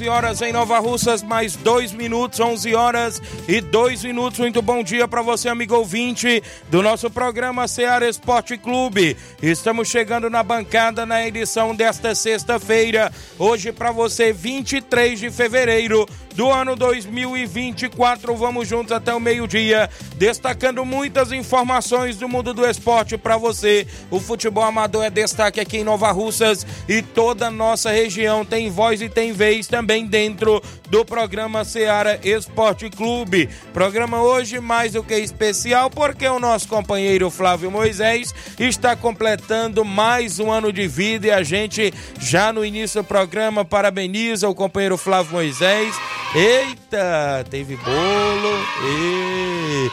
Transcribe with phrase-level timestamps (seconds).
[0.00, 4.38] 11 horas em Nova Russas, mais dois minutos, 11 horas e dois minutos.
[4.38, 9.14] Muito bom dia para você, amigo ouvinte do nosso programa Seara Esporte Clube.
[9.42, 13.12] Estamos chegando na bancada na edição desta sexta-feira.
[13.38, 18.34] Hoje para você, 23 de fevereiro do ano 2024.
[18.34, 23.86] Vamos juntos até o meio-dia, destacando muitas informações do mundo do esporte para você.
[24.10, 28.70] O futebol amador é destaque aqui em Nova Russas e toda a nossa região tem
[28.70, 33.48] voz e tem vez também dentro do programa Seara Esporte Clube.
[33.72, 40.38] Programa hoje mais do que especial porque o nosso companheiro Flávio Moisés está completando mais
[40.40, 44.96] um ano de vida e a gente já no início do programa parabeniza o companheiro
[44.96, 45.94] Flávio Moisés.
[46.34, 48.58] Eita, teve bolo.
[48.84, 49.90] E...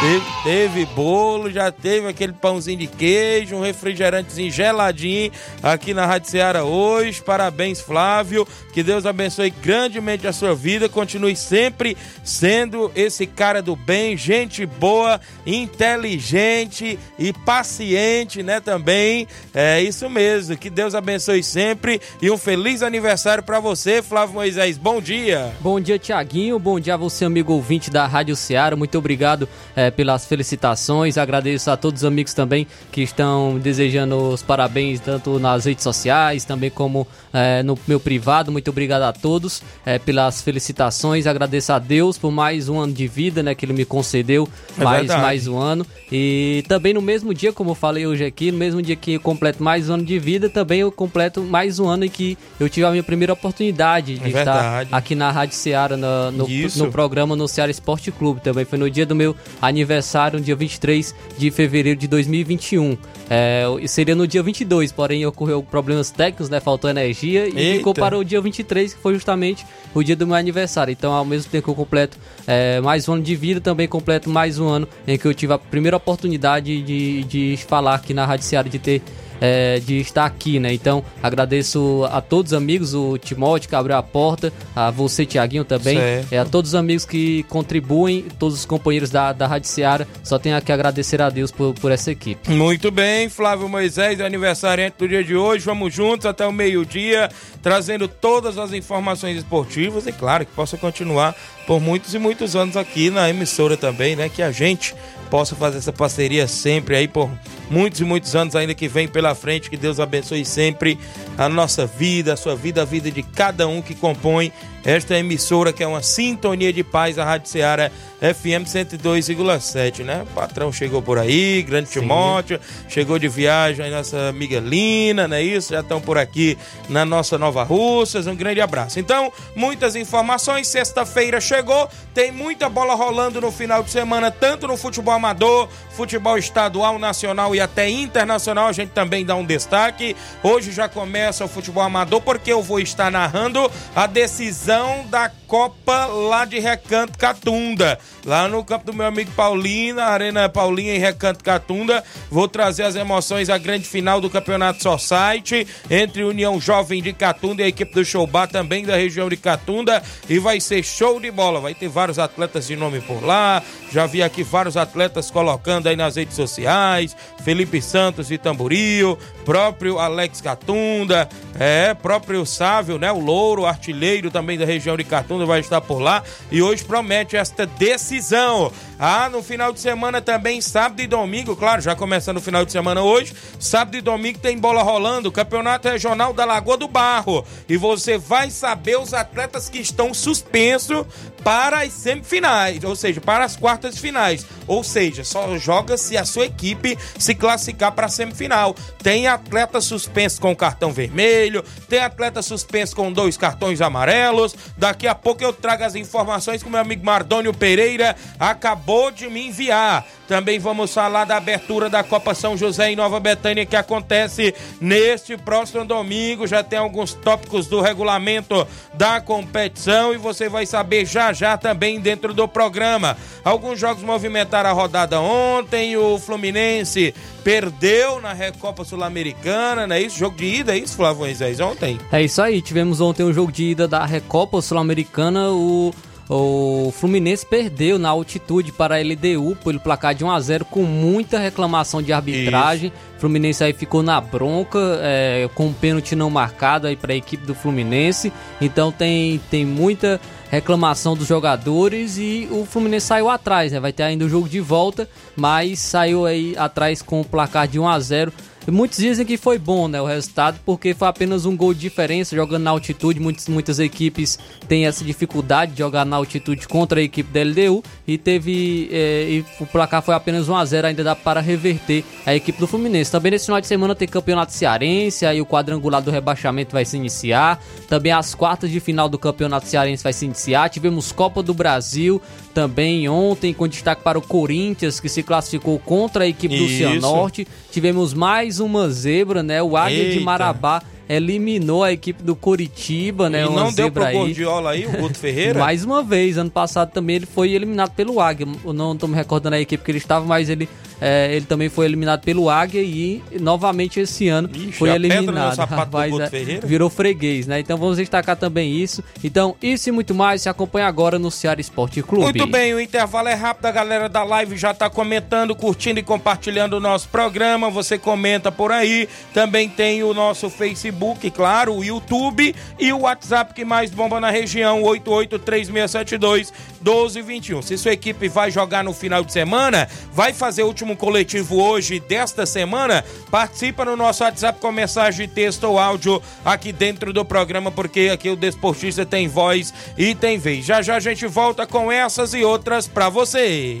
[0.00, 6.30] Teve, teve, bolo, já teve aquele pãozinho de queijo, um refrigerantezinho geladinho aqui na Rádio
[6.30, 7.20] Ceará hoje.
[7.20, 8.46] Parabéns, Flávio.
[8.72, 10.88] Que Deus abençoe grandemente a sua vida.
[10.88, 18.60] Continue sempre sendo esse cara do bem, gente boa, inteligente e paciente, né?
[18.60, 19.26] Também.
[19.52, 20.56] É isso mesmo.
[20.56, 24.78] Que Deus abençoe sempre e um feliz aniversário para você, Flávio Moisés.
[24.78, 25.52] Bom dia.
[25.60, 26.58] Bom dia, Tiaguinho.
[26.58, 28.74] Bom dia a você, amigo ouvinte da Rádio Ceará.
[28.76, 29.48] Muito obrigado.
[29.74, 31.18] É, pelas felicitações.
[31.18, 36.44] Agradeço a todos os amigos também que estão desejando os parabéns, tanto nas redes sociais,
[36.44, 38.52] também como é, no meu privado.
[38.52, 41.26] Muito obrigado a todos é, pelas felicitações.
[41.26, 43.54] Agradeço a Deus por mais um ano de vida, né?
[43.54, 45.86] Que Ele me concedeu é mais, mais um ano.
[46.10, 49.20] E também no mesmo dia, como eu falei hoje aqui, no mesmo dia que eu
[49.20, 52.68] completo mais um ano de vida, também eu completo mais um ano em que eu
[52.68, 56.46] tive a minha primeira oportunidade de é estar aqui na Rádio Ceará, no, no,
[56.76, 58.40] no programa no Ceará Esporte Clube.
[58.40, 62.96] Também foi no dia do meu aniversário no dia 23 de fevereiro de 2021.
[63.30, 66.60] É, seria no dia 22, porém ocorreu problemas técnicos, né?
[66.60, 67.78] Faltou energia e Eita.
[67.78, 70.92] ficou para o dia 23, que foi justamente o dia do meu aniversário.
[70.92, 74.30] Então, ao mesmo tempo que eu completo é, mais um ano de vida, também completo
[74.30, 78.24] mais um ano em que eu tive a primeira oportunidade de, de falar aqui na
[78.24, 79.02] Rádio Ceará, de ter
[79.40, 80.72] é, de estar aqui, né?
[80.72, 85.64] Então, agradeço a todos os amigos, o Timóteo que abriu a porta, a você, Tiaguinho,
[85.64, 90.06] também, é, a todos os amigos que contribuem, todos os companheiros da, da Rádio Seara,
[90.22, 92.50] só tenho que agradecer a Deus por, por essa equipe.
[92.50, 97.28] Muito bem, Flávio Moisés, aniversariante do dia de hoje, vamos juntos até o meio-dia,
[97.62, 101.34] trazendo todas as informações esportivas e, claro, que possa continuar
[101.66, 104.28] por muitos e muitos anos aqui na emissora também, né?
[104.28, 104.94] Que a gente
[105.30, 107.30] possa fazer essa parceria sempre aí por
[107.70, 109.70] muitos e muitos anos ainda que vem pela frente.
[109.70, 110.98] Que Deus abençoe sempre
[111.36, 114.52] a nossa vida, a sua vida, a vida de cada um que compõe
[114.84, 117.90] esta emissora que é uma sintonia de paz, a Rádio Ceará
[118.20, 120.22] FM 102,7, né?
[120.22, 122.00] O patrão chegou por aí, grande Sim.
[122.00, 122.58] Timóteo,
[122.88, 125.72] chegou de viagem aí nossa amiga Lina, não é isso?
[125.72, 126.56] Já estão por aqui
[126.88, 128.98] na nossa Nova Russas, um grande abraço.
[128.98, 134.76] Então, muitas informações, sexta-feira chegou, tem muita bola rolando no final de semana, tanto no
[134.76, 140.16] futebol amador, futebol estadual, nacional e até internacional, a gente também dá um destaque.
[140.42, 146.04] Hoje já começa o futebol amador, porque eu vou estar narrando a decisão da Copa
[146.04, 147.98] lá de Recanto Catunda.
[148.24, 152.04] Lá no campo do meu amigo Paulinho, na Arena Paulinha em Recanto Catunda.
[152.30, 157.62] Vou trazer as emoções à grande final do Campeonato Society entre União Jovem de Catunda
[157.62, 160.02] e a equipe do Showbar também da região de Catunda.
[160.28, 161.60] E vai ser show de bola.
[161.60, 163.62] Vai ter vários atletas de nome por lá.
[163.90, 167.16] Já vi aqui vários atletas colocando aí nas redes sociais.
[167.48, 171.26] Felipe Santos de Tamboril, próprio Alex Catunda,
[171.58, 173.10] é, próprio Sávio, né?
[173.10, 176.22] O Louro, artilheiro também da região de Catunda vai estar por lá
[176.52, 178.70] e hoje promete esta decisão.
[178.98, 182.72] Ah, no final de semana também, sábado e domingo, claro, já começando o final de
[182.72, 187.44] semana hoje, sábado e domingo tem bola rolando, Campeonato Regional da Lagoa do Barro.
[187.68, 191.04] E você vai saber os atletas que estão suspensos
[191.44, 194.44] para as semifinais, ou seja, para as quartas finais.
[194.66, 198.74] Ou seja, só joga se a sua equipe se classificar para a semifinal.
[199.02, 204.54] Tem atleta suspenso com cartão vermelho, tem atleta suspenso com dois cartões amarelos.
[204.76, 209.48] Daqui a pouco eu trago as informações o meu amigo Mardônio Pereira acabou de me
[209.48, 210.06] enviar.
[210.26, 215.36] Também vamos falar da abertura da Copa São José em Nova Betânia que acontece neste
[215.36, 216.46] próximo domingo.
[216.46, 222.00] Já tem alguns tópicos do regulamento da competição e você vai saber já já também
[222.00, 223.14] dentro do programa.
[223.44, 225.94] Alguns jogos movimentaram a rodada ontem.
[225.98, 227.14] O Fluminense
[227.44, 230.18] perdeu na Recopa Sul-Americana, não é isso?
[230.18, 231.98] Jogo de ida, é isso, Flávio Moisés, ontem?
[232.10, 235.50] É isso aí, tivemos ontem um jogo de ida da Recopa Sul-Americana.
[235.50, 235.92] O
[236.28, 240.82] o Fluminense perdeu na altitude para a LDU pelo placar de 1 a 0 com
[240.82, 242.92] muita reclamação de arbitragem.
[243.16, 247.16] O Fluminense aí ficou na bronca, é, com um pênalti não marcado aí para a
[247.16, 248.30] equipe do Fluminense.
[248.60, 250.20] Então tem, tem muita
[250.50, 253.80] reclamação dos jogadores e o Fluminense saiu atrás, né?
[253.80, 257.78] Vai ter ainda o jogo de volta, mas saiu aí atrás com o placar de
[257.78, 258.32] 1 a 0
[258.70, 262.36] Muitos dizem que foi bom né, o resultado, porque foi apenas um gol de diferença
[262.36, 263.18] jogando na altitude.
[263.18, 264.38] Muitas, muitas equipes
[264.68, 268.88] têm essa dificuldade de jogar na altitude contra a equipe da LDU e teve.
[268.90, 273.12] É, e o placar foi apenas 1x0, ainda dá para reverter a equipe do Fluminense.
[273.12, 276.96] Também nesse final de semana tem campeonato cearense, aí o quadrangular do rebaixamento vai se
[276.96, 277.62] iniciar.
[277.86, 280.70] Também as quartas de final do campeonato cearense vai se iniciar.
[280.70, 282.20] Tivemos Copa do Brasil
[282.54, 286.64] também ontem, com destaque para o Corinthians, que se classificou contra a equipe Isso.
[286.64, 287.46] do Cianorte.
[287.70, 289.62] Tivemos mais uma zebra, né?
[289.62, 290.18] O Águia Eita.
[290.18, 293.44] de Marabá eliminou a equipe do Coritiba, né?
[293.44, 294.14] E não deu pro aí.
[294.14, 295.58] Gordiola aí, o Guto Ferreira?
[295.60, 298.46] Mais uma vez, ano passado também ele foi eliminado pelo Águia.
[298.64, 300.68] Eu não tô me recordando a equipe que ele estava, mas ele,
[301.00, 305.58] é, ele também foi eliminado pelo Águia e novamente esse ano Ixi, foi eliminado.
[305.58, 307.60] Rapaz, é, virou freguês, né?
[307.60, 309.02] Então vamos destacar também isso.
[309.22, 312.24] Então, isso e muito mais se acompanha agora no Ceará Esporte Clube.
[312.24, 316.02] Muito bem, o intervalo é rápido, a galera da live já tá comentando, curtindo e
[316.02, 317.70] compartilhando o nosso programa.
[317.70, 319.08] Você comenta por aí.
[319.32, 324.20] Também tem o nosso Facebook Facebook, claro, o YouTube e o WhatsApp que mais bomba
[324.20, 327.62] na região, 883672 1221.
[327.62, 332.00] Se sua equipe vai jogar no final de semana, vai fazer o último coletivo hoje
[332.00, 337.70] desta semana, participa no nosso WhatsApp com mensagem texto ou áudio aqui dentro do programa,
[337.70, 340.64] porque aqui o Desportista tem voz e tem vez.
[340.64, 343.80] Já já a gente volta com essas e outras para você.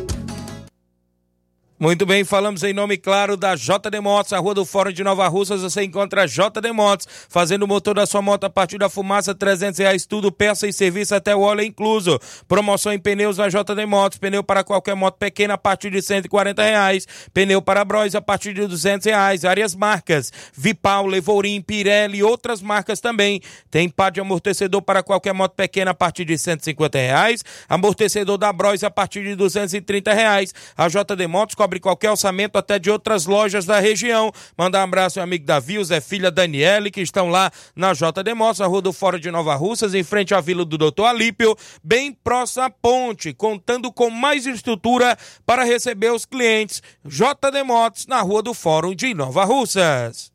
[1.81, 5.27] Muito bem, falamos em nome claro da JD Motos, a Rua do Fórum de Nova
[5.27, 8.87] Russas, você encontra a JD Motos, fazendo o motor da sua moto a partir da
[8.87, 12.19] fumaça, 300 reais tudo, peça e serviço até o óleo incluso.
[12.47, 16.61] Promoção em pneus na JD Motos, pneu para qualquer moto pequena a partir de 140
[16.61, 22.23] reais, pneu para Bros a partir de 200 reais, várias marcas, Vipal, Levorim, Pirelli e
[22.23, 23.41] outras marcas também.
[23.71, 28.53] Tem par de amortecedor para qualquer moto pequena a partir de 150 reais, amortecedor da
[28.53, 30.53] Bros a partir de 230 reais.
[30.77, 34.31] A JD Motos cobre qualquer orçamento até de outras lojas da região.
[34.57, 38.33] Mandar um abraço ao amigo Davi, o Zé Filha Daniele, que estão lá na JD
[38.35, 41.55] Motos, a Rua do Fora de Nova Russas, em frente à Vila do Doutor Alípio,
[41.81, 46.81] bem próxima à ponte, contando com mais estrutura para receber os clientes.
[47.05, 50.29] JD Motos, na Rua do Fórum de Nova Russas.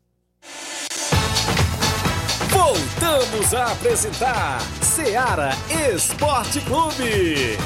[2.49, 5.51] Voltamos a apresentar Seara
[5.93, 7.57] Esporte Clube.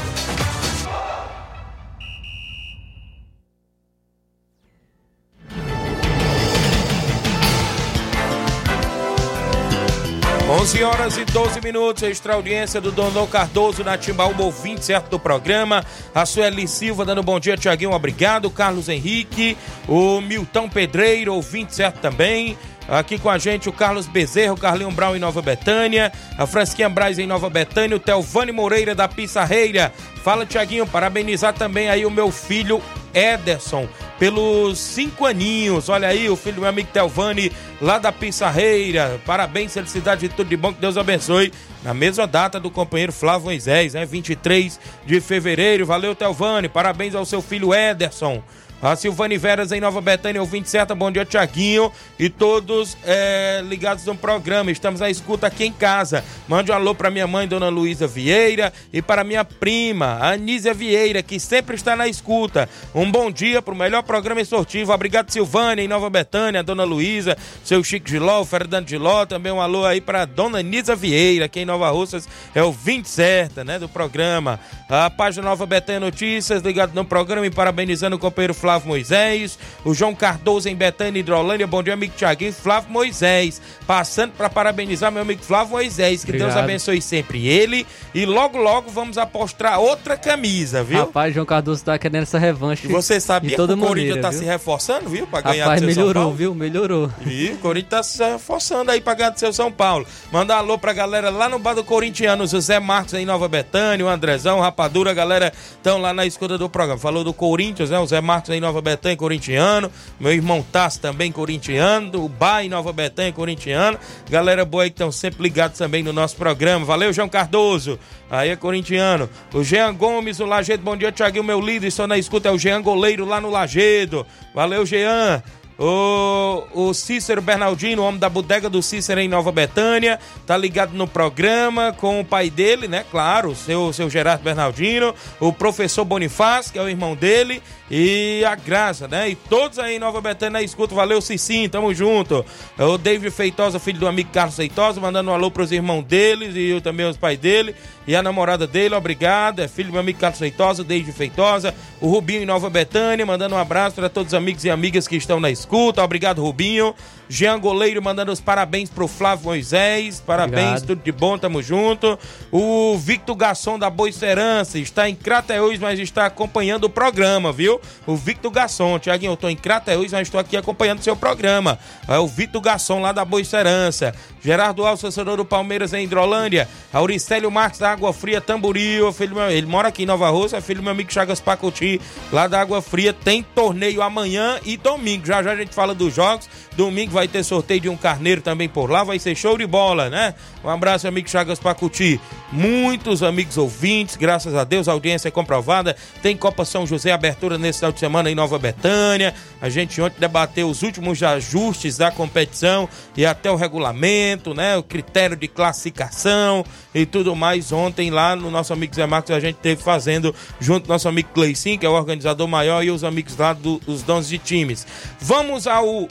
[10.51, 15.17] 11 horas e 12 minutos, extra audiência do Dondon Cardoso na Timbaúba, ouvinte certo do
[15.17, 15.81] programa.
[16.13, 18.50] A Sueli Silva dando bom dia, Tiaguinho, obrigado.
[18.50, 22.58] Carlos Henrique, o Milton Pedreiro, ouvinte certo também.
[22.86, 26.89] Aqui com a gente o Carlos Bezerro, o Carlinho Brown em Nova Betânia, a Fransquinha
[26.89, 29.93] Braz em Nova Betânia, o Telvani Moreira da Pissarreira.
[30.22, 32.81] Fala, Tiaguinho, parabenizar também aí o meu filho
[33.13, 33.88] Ederson
[34.20, 35.89] pelos cinco aninhos.
[35.89, 37.51] Olha aí, o filho do meu amigo Telvani,
[37.82, 39.20] lá da Pissarreira.
[39.25, 41.51] Parabéns, felicidade de tudo de bom, que Deus abençoe.
[41.84, 44.06] Na mesma data do companheiro Flávio Moisés, né?
[44.06, 45.86] 23 de fevereiro.
[45.86, 46.70] Valeu, Telvani.
[46.70, 48.44] Parabéns ao seu filho Ederson.
[48.82, 51.92] A Silvane Veras em Nova Betânia, ouvinte certa, bom dia, Tiaguinho.
[52.18, 54.72] E todos é, ligados no programa.
[54.72, 56.24] Estamos à escuta aqui em casa.
[56.48, 61.22] Mande um alô para minha mãe, Dona Luísa Vieira, e para minha prima, Anísia Vieira,
[61.22, 62.68] que sempre está na escuta.
[62.96, 64.92] Um bom dia para o melhor programa esportivo.
[64.92, 69.28] Obrigado, Silvane, em Nova Betânia, Dona Luísa, seu Chico Giló, o Fernando Giló.
[69.28, 73.06] Também um alô aí para Dona Anísia Vieira, que em Nova Russas é o 20
[73.08, 74.60] certa, né, do programa.
[74.90, 78.71] A página Nova Betânia Notícias, ligado no programa e parabenizando o companheiro Flávio.
[78.72, 84.32] Flávio Moisés, o João Cardoso em Betânia, Hidrolândia, bom dia, amigo Tiaguinho, Flávio Moisés, passando
[84.32, 86.50] para parabenizar meu amigo Flávio Moisés, que Obrigado.
[86.54, 87.86] Deus abençoe sempre ele,
[88.16, 91.00] e logo, logo vamos apostar outra camisa, viu?
[91.00, 92.88] Rapaz, João Cardoso tá querendo essa revanche.
[92.88, 94.40] E você sabia que o Corinthians maneira, tá viu?
[94.40, 95.28] se reforçando, viu?
[95.28, 96.38] Pra ganhar Rapaz, do seu São melhorou, Paulo.
[96.38, 96.56] viu?
[96.56, 97.12] Melhorou.
[97.25, 100.06] E o Corinthians tá se reforçando aí pra ganhar do seu São Paulo.
[100.32, 103.50] Mandar um alô pra galera lá no bar do Corintiano, o José Marcos em Nova
[103.50, 107.00] Betânia, o Andrezão, o Rapadura, a galera estão lá na escuta do programa.
[107.00, 108.00] Falou do Corinthians, né?
[108.00, 109.91] O Zé Marcos em Nova Betânia, corintiano.
[110.20, 112.25] Meu irmão Tassi também corintiano.
[112.25, 113.98] O em Nova Betânia, corintiano.
[114.30, 116.86] Galera boa aí que estão sempre ligados também no nosso programa.
[116.86, 118.00] Valeu, João Cardoso.
[118.30, 119.30] Aí é corintiano.
[119.53, 120.84] O Jean Gomes, o Lagedo.
[120.84, 121.88] Bom dia, Thiaguinho, meu líder.
[121.88, 122.48] Estou na escuta.
[122.48, 124.25] É o Jean Goleiro lá no Lagedo.
[124.53, 125.44] Valeu, Jean.
[125.84, 131.08] O, o Cícero Bernardino, homem da bodega do Cícero em Nova Betânia, tá ligado no
[131.08, 133.04] programa com o pai dele, né?
[133.10, 138.54] Claro, seu, seu Gerardo Bernardino, o professor Bonifácio, que é o irmão dele, e a
[138.54, 139.30] Graça, né?
[139.30, 142.46] E todos aí em Nova Betânia na escuta, valeu Cicinho, tamo junto.
[142.78, 146.70] O David Feitosa, filho do amigo Carlos Feitosa, mandando um alô pros irmãos deles e
[146.70, 147.76] eu também os pais dele.
[148.08, 149.60] E a namorada dele, obrigado.
[149.60, 151.74] É filho do meu amigo Carlos Feitosa, David Feitosa.
[152.00, 155.16] O Rubinho em Nova Betânia, mandando um abraço para todos os amigos e amigas que
[155.16, 156.04] estão na escuta.
[156.04, 156.94] Obrigado, Rubinho.
[157.30, 160.20] Jean Goleiro mandando os parabéns pro Flávio Moisés.
[160.20, 160.86] Parabéns, Obrigado.
[160.88, 162.20] tudo de bom, tamo junto.
[162.51, 167.80] O Victor Garçom da Boa Serança está em Crateús, mas está acompanhando o programa, viu?
[168.06, 169.00] O Victor Garçom.
[169.00, 171.80] Tiaguinho, eu tô em Crateús, mas estou aqui acompanhando o seu programa.
[172.06, 174.13] É o Victor Garçom lá da Boa Serança.
[174.44, 176.68] Gerardo Alves, assessor do Palmeiras em Hidrolândia.
[176.92, 179.13] Auricélio Marques da Água Fria, Tamboril.
[179.13, 182.46] Filho meu- ele mora aqui em Nova Rússia, filho do meu amigo Chagas Pacuti, lá
[182.48, 183.13] da Água Fria.
[183.13, 185.25] Tem torneio amanhã e domingo.
[185.25, 186.50] Já já a gente fala dos jogos.
[186.75, 189.03] Domingo vai ter sorteio de um carneiro também por lá.
[189.03, 190.34] Vai ser show de bola, né?
[190.63, 192.22] Um abraço, amigo Chagas Pacuti.
[192.51, 195.96] Muitos amigos ouvintes, graças a Deus, a audiência é comprovada.
[196.22, 199.34] Tem Copa São José, abertura nesse final de semana em Nova Betânia.
[199.60, 202.88] A gente ontem debateu os últimos ajustes da competição
[203.18, 204.77] e até o regulamento, né?
[204.77, 206.63] O critério de classificação
[206.94, 207.72] e tudo mais.
[207.72, 211.80] Ontem lá no nosso amigo Zé Marcos a gente teve fazendo junto nosso amigo Cleicinho,
[211.80, 214.86] que é o organizador maior, e os amigos lá dos donos de times.
[215.20, 216.08] Vamos ao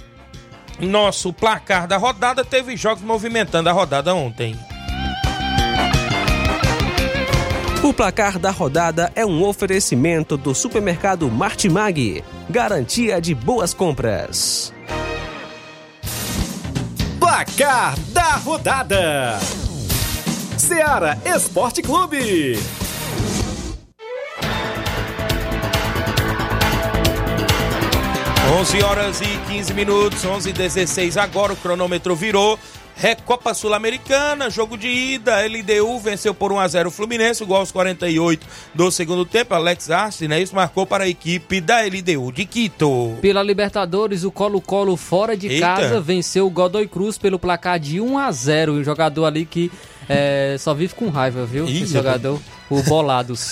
[0.81, 2.45] nosso placar da rodada.
[2.45, 4.57] Teve jogos movimentando a rodada ontem.
[7.83, 12.23] O placar da rodada é um oferecimento do supermercado Martimag.
[12.49, 14.73] Garantia de boas compras.
[17.19, 19.39] Placar da rodada:
[20.59, 22.80] Seara Esporte Clube.
[28.51, 32.59] 11 horas e 15 minutos, 11 e 16 agora, o cronômetro virou.
[32.97, 38.91] Recopa Sul-Americana, jogo de ida, LDU venceu por 1x0 o Fluminense, gol aos 48 do
[38.91, 43.17] segundo tempo, Alex Arce, né, isso marcou para a equipe da LDU de Quito.
[43.23, 45.67] Pela Libertadores, o Colo-Colo fora de Eita.
[45.67, 49.71] casa venceu o Godoy Cruz pelo placar de 1 a 0 O jogador ali que
[50.09, 51.67] é, só vive com raiva, viu?
[51.67, 53.51] Ih, Esse jogador, o Bolados.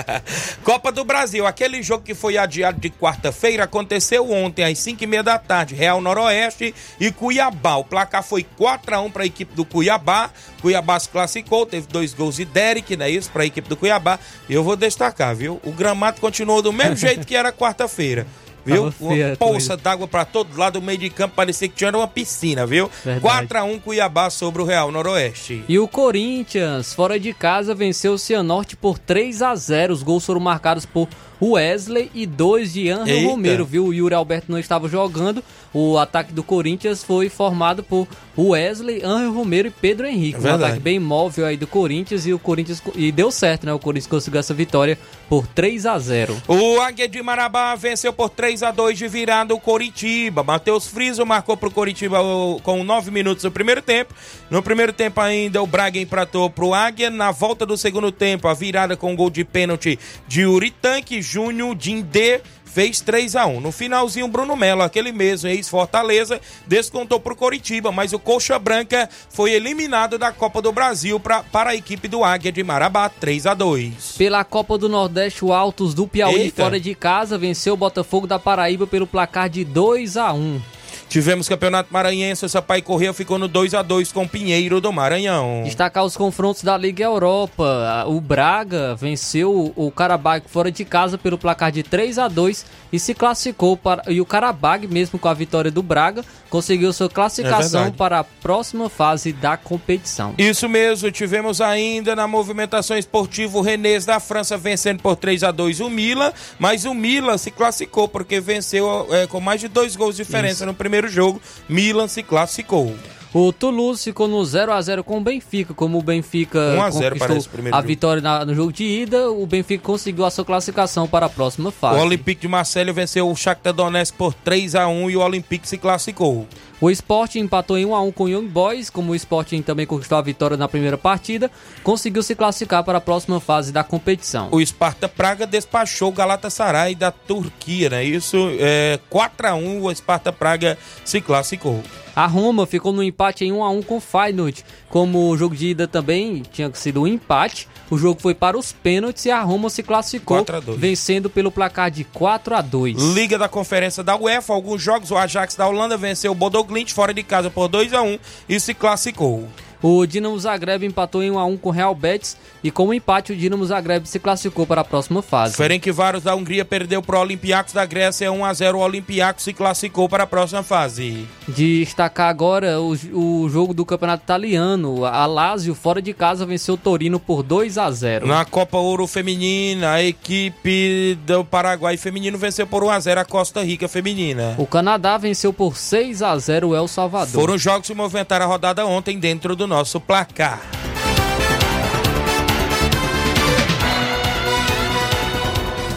[0.62, 5.06] Copa do Brasil, aquele jogo que foi adiado de quarta-feira aconteceu ontem às 5 e
[5.06, 7.76] meia da tarde, Real Noroeste e Cuiabá.
[7.76, 10.30] O placar foi 4 a 1 para a equipe do Cuiabá.
[10.60, 13.76] Cuiabá se classificou, teve dois gols de Derek, não é isso, para a equipe do
[13.76, 14.18] Cuiabá.
[14.48, 15.60] E eu vou destacar, viu?
[15.64, 18.26] O gramado continuou do mesmo jeito que era quarta-feira.
[18.66, 18.92] Viu?
[19.00, 22.66] Uma poça d'água para todo lado, o meio de campo parecia que tinha uma piscina,
[22.66, 22.90] viu?
[23.04, 23.20] Verdade.
[23.20, 25.64] 4 a 1 Cuiabá sobre o Real Noroeste.
[25.68, 30.26] E o Corinthians, fora de casa, venceu o Cianorte por 3 a 0 Os gols
[30.26, 31.08] foram marcados por
[31.40, 33.28] Wesley e dois de Angel Eita.
[33.28, 33.86] Romero, viu?
[33.86, 35.42] O Yuri Alberto não estava jogando.
[35.72, 40.46] O ataque do Corinthians foi formado por Wesley, Angel Romero e Pedro Henrique.
[40.46, 43.72] É um ataque bem móvel aí do Corinthians e o Corinthians e deu certo, né?
[43.72, 48.30] O Corinthians conseguiu essa vitória por 3 a 0 O Águia de Marabá venceu por
[48.30, 50.42] 3 a 2 de virada o Coritiba.
[50.42, 52.18] Matheus Friso marcou pro Coritiba
[52.62, 54.14] com 9 minutos do primeiro tempo.
[54.50, 57.10] No primeiro tempo ainda o Braga empatou pro Águia.
[57.10, 62.40] Na volta do segundo tempo, a virada com gol de pênalti de Uritanque, Júnior Dindê
[62.64, 68.12] fez 3 a 1 No finalzinho, Bruno Melo, aquele mesmo ex-Fortaleza, descontou pro Coritiba, mas
[68.12, 72.52] o Coxa Branca foi eliminado da Copa do Brasil pra, para a equipe do Águia
[72.52, 76.62] de Marabá, 3 a 2 Pela Copa do Nordeste, o Altos do Piauí, Eita.
[76.62, 80.60] fora de casa, venceu o Botafogo da Paraíba pelo placar de 2 a 1
[81.08, 84.92] Tivemos Campeonato Maranhense, o Sampaio Correia ficou no 2 a 2 com o Pinheiro do
[84.92, 85.62] Maranhão.
[85.64, 88.04] Destacar os confrontos da Liga Europa.
[88.08, 92.98] O Braga venceu o Karabag fora de casa pelo placar de 3 a 2 e
[92.98, 97.10] se classificou para e o Karabag, mesmo com a vitória do Braga, conseguiu sua É
[97.10, 97.96] classificação verdade.
[97.96, 100.34] para a próxima fase da competição.
[100.36, 105.50] Isso mesmo, tivemos ainda na movimentação esportiva o Renês da França vencendo por 3 a
[105.50, 109.94] 2 o Milan, mas o Milan se classificou porque venceu é, com mais de dois
[109.94, 111.40] gols de diferença no primeiro jogo.
[111.68, 112.94] Milan se classificou.
[113.38, 116.90] O Toulouse ficou no 0 a 0 com o Benfica, como o Benfica 1 a
[116.90, 117.88] 0 conquistou parece primeiro a jogo.
[117.88, 121.70] vitória na- no jogo de ida, o Benfica conseguiu a sua classificação para a próxima
[121.70, 121.98] fase.
[122.00, 125.68] O Olympique de Marseille venceu o Shakhtar Donetsk por 3 a 1 e o Olympique
[125.68, 126.46] se classificou.
[126.80, 129.84] O Sporting empatou em 1 a 1 com o Young Boys, como o Sporting também
[129.86, 131.50] conquistou a vitória na primeira partida,
[131.82, 134.48] conseguiu se classificar para a próxima fase da competição.
[134.50, 138.02] O Sparta Praga despachou o Galatasaray da Turquia, né?
[138.02, 141.82] Isso é 4 a 1 o Sparta Praga se classificou.
[142.16, 144.64] A Roma ficou no empate em 1 a 1 com o Feyenoord.
[144.88, 148.72] Como o jogo de ida também tinha sido um empate, o jogo foi para os
[148.72, 150.80] pênaltis e a Roma se classificou, 4 a 2.
[150.80, 152.96] vencendo pelo placar de 4 a 2.
[153.14, 157.12] Liga da Conferência da UEFA, alguns jogos, o Ajax da Holanda venceu o Bodoglint fora
[157.12, 159.46] de casa por 2 a 1 e se classificou.
[159.82, 162.94] O Dinamo Zagreb empatou em 1 a 1 com o Real Betis e com o
[162.94, 165.56] empate o Dinamo Zagreb se classificou para a próxima fase.
[165.56, 169.52] Ferencváros da Hungria perdeu para o Olympiacos da Grécia 1 a 0 o Olympiacos se
[169.52, 171.26] classificou para a próxima fase.
[171.48, 175.04] Destacar agora o, o jogo do Campeonato Italiano.
[175.04, 179.06] A Lazio, fora de casa, venceu o Torino por 2 a 0 Na Copa Ouro
[179.06, 184.54] Feminina, a equipe do Paraguai feminino venceu por 1 a 0 a Costa Rica feminina.
[184.58, 187.32] O Canadá venceu por 6 a 0 o El Salvador.
[187.32, 190.62] Foram os jogos que movimentaram a rodada ontem dentro do nosso placar.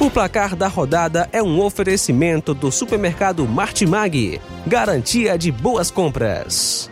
[0.01, 4.41] O placar da rodada é um oferecimento do supermercado Martimag.
[4.67, 6.91] Garantia de boas compras.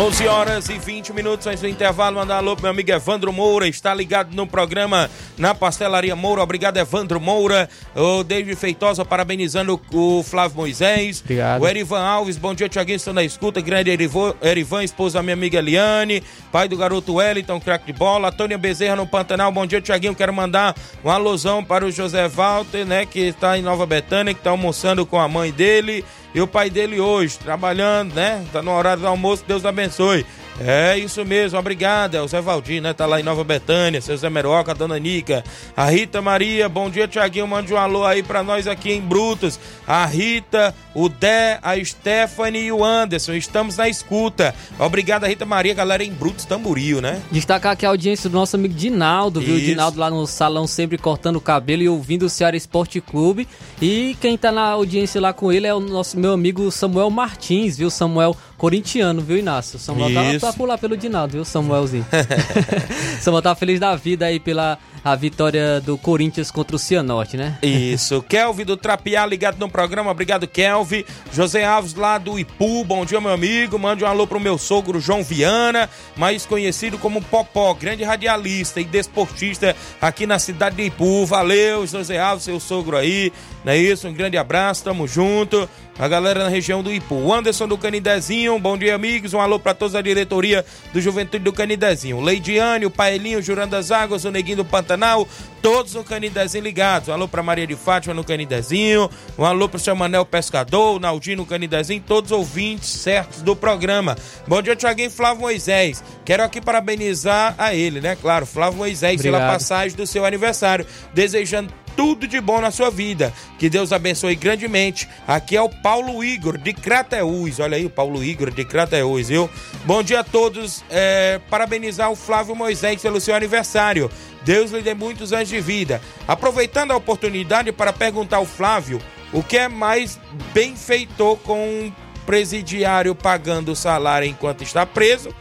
[0.00, 3.66] 11 horas e 20 minutos antes do intervalo, mandar alô pro meu amigo Evandro Moura,
[3.66, 6.40] está ligado no programa na Pastelaria Moura.
[6.40, 7.68] Obrigado, Evandro Moura.
[7.96, 11.20] O David Feitosa parabenizando o Flávio Moisés.
[11.20, 11.62] Obrigado.
[11.62, 13.60] O Erivan Alves, bom dia, Tiaguinho, estou na escuta.
[13.60, 18.30] Grande Erivo- Erivan, esposa da minha amiga Eliane, pai do garoto Wellington, craque de bola.
[18.30, 20.14] Tônia Bezerra no Pantanal, bom dia, Tiaguinho.
[20.14, 24.38] Quero mandar uma alusão para o José Walter, né, que está em Nova Betânia, que
[24.40, 26.04] está almoçando com a mãe dele.
[26.38, 28.46] E o pai dele hoje, trabalhando, né?
[28.52, 30.24] Tá no horário do almoço, Deus abençoe.
[30.60, 32.16] É isso mesmo, obrigado.
[32.16, 32.92] É o Zé Valdir, né?
[32.92, 35.44] Tá lá em Nova Betânia, seu Zé Meroca, a Dona Nica,
[35.76, 37.46] a Rita Maria, bom dia, Tiaguinho.
[37.46, 39.58] Mande um alô aí pra nós aqui em Brutos.
[39.86, 43.34] A Rita, o Dé, a Stephanie e o Anderson.
[43.34, 44.54] Estamos na escuta.
[44.78, 47.22] Obrigado, Rita Maria, galera em Brutos, Tamboril, né?
[47.30, 49.56] Destacar aqui a audiência do nosso amigo Dinaldo, viu?
[49.56, 49.66] Isso.
[49.66, 53.46] Dinaldo lá no salão sempre cortando o cabelo e ouvindo o Ceará Esporte Clube.
[53.80, 57.78] E quem tá na audiência lá com ele é o nosso meu amigo Samuel Martins,
[57.78, 57.90] viu?
[57.90, 59.78] Samuel corintiano, viu, Inácio?
[59.78, 60.46] Samuel tá, Isso.
[60.46, 62.04] tá por lá pelo Dinaldo, viu, Samuelzinho?
[63.22, 67.58] Samuel tá feliz da vida aí pela a vitória do Corinthians contra o Cianorte, né?
[67.62, 71.04] Isso, Kelvin do Trapiá ligado no programa, obrigado Kelvin.
[71.32, 75.00] José Alves lá do Ipu, bom dia meu amigo, mande um alô pro meu sogro
[75.00, 81.26] João Viana, mais conhecido como Popó, grande radialista e desportista aqui na cidade de Ipu.
[81.26, 83.32] Valeu, José Alves, seu sogro aí,
[83.64, 84.08] não é isso?
[84.08, 85.68] Um grande abraço, tamo junto.
[85.98, 87.32] A galera na região do Ipu.
[87.32, 89.34] Anderson do Canidezinho, bom dia, amigos.
[89.34, 92.20] Um alô pra toda a diretoria do Juventude do Canidezinho.
[92.20, 95.28] Leidiane, o Paelinho, Jurando das Águas, o Neguinho do Pantanal,
[95.62, 97.08] todos no Canidezinho ligados.
[97.08, 99.10] Um alô pra Maria de Fátima no Canidezinho.
[99.36, 104.16] Um alô pro seu Manel Pescador, o Naldinho no Canidezinho, todos ouvintes certos do programa.
[104.46, 106.02] Bom dia, Tiaguinho Flávio Moisés.
[106.24, 108.16] Quero aqui parabenizar a ele, né?
[108.16, 109.58] Claro, Flávio Moisés, pela Obrigado.
[109.58, 110.86] passagem do seu aniversário.
[111.14, 113.32] Desejando tudo de bom na sua vida.
[113.58, 115.08] Que Deus abençoe grandemente.
[115.26, 117.58] Aqui é o Paulo Igor de Crateús.
[117.58, 119.50] Olha aí o Paulo Igor de Crateús, viu?
[119.84, 120.84] Bom dia a todos.
[120.88, 124.08] É, parabenizar o Flávio Moisés pelo seu aniversário.
[124.44, 126.00] Deus lhe dê muitos de vida.
[126.26, 129.00] Aproveitando a oportunidade para perguntar ao Flávio
[129.32, 130.18] o que é mais
[130.52, 131.92] benfeitor com um
[132.26, 135.34] presidiário pagando salário enquanto está preso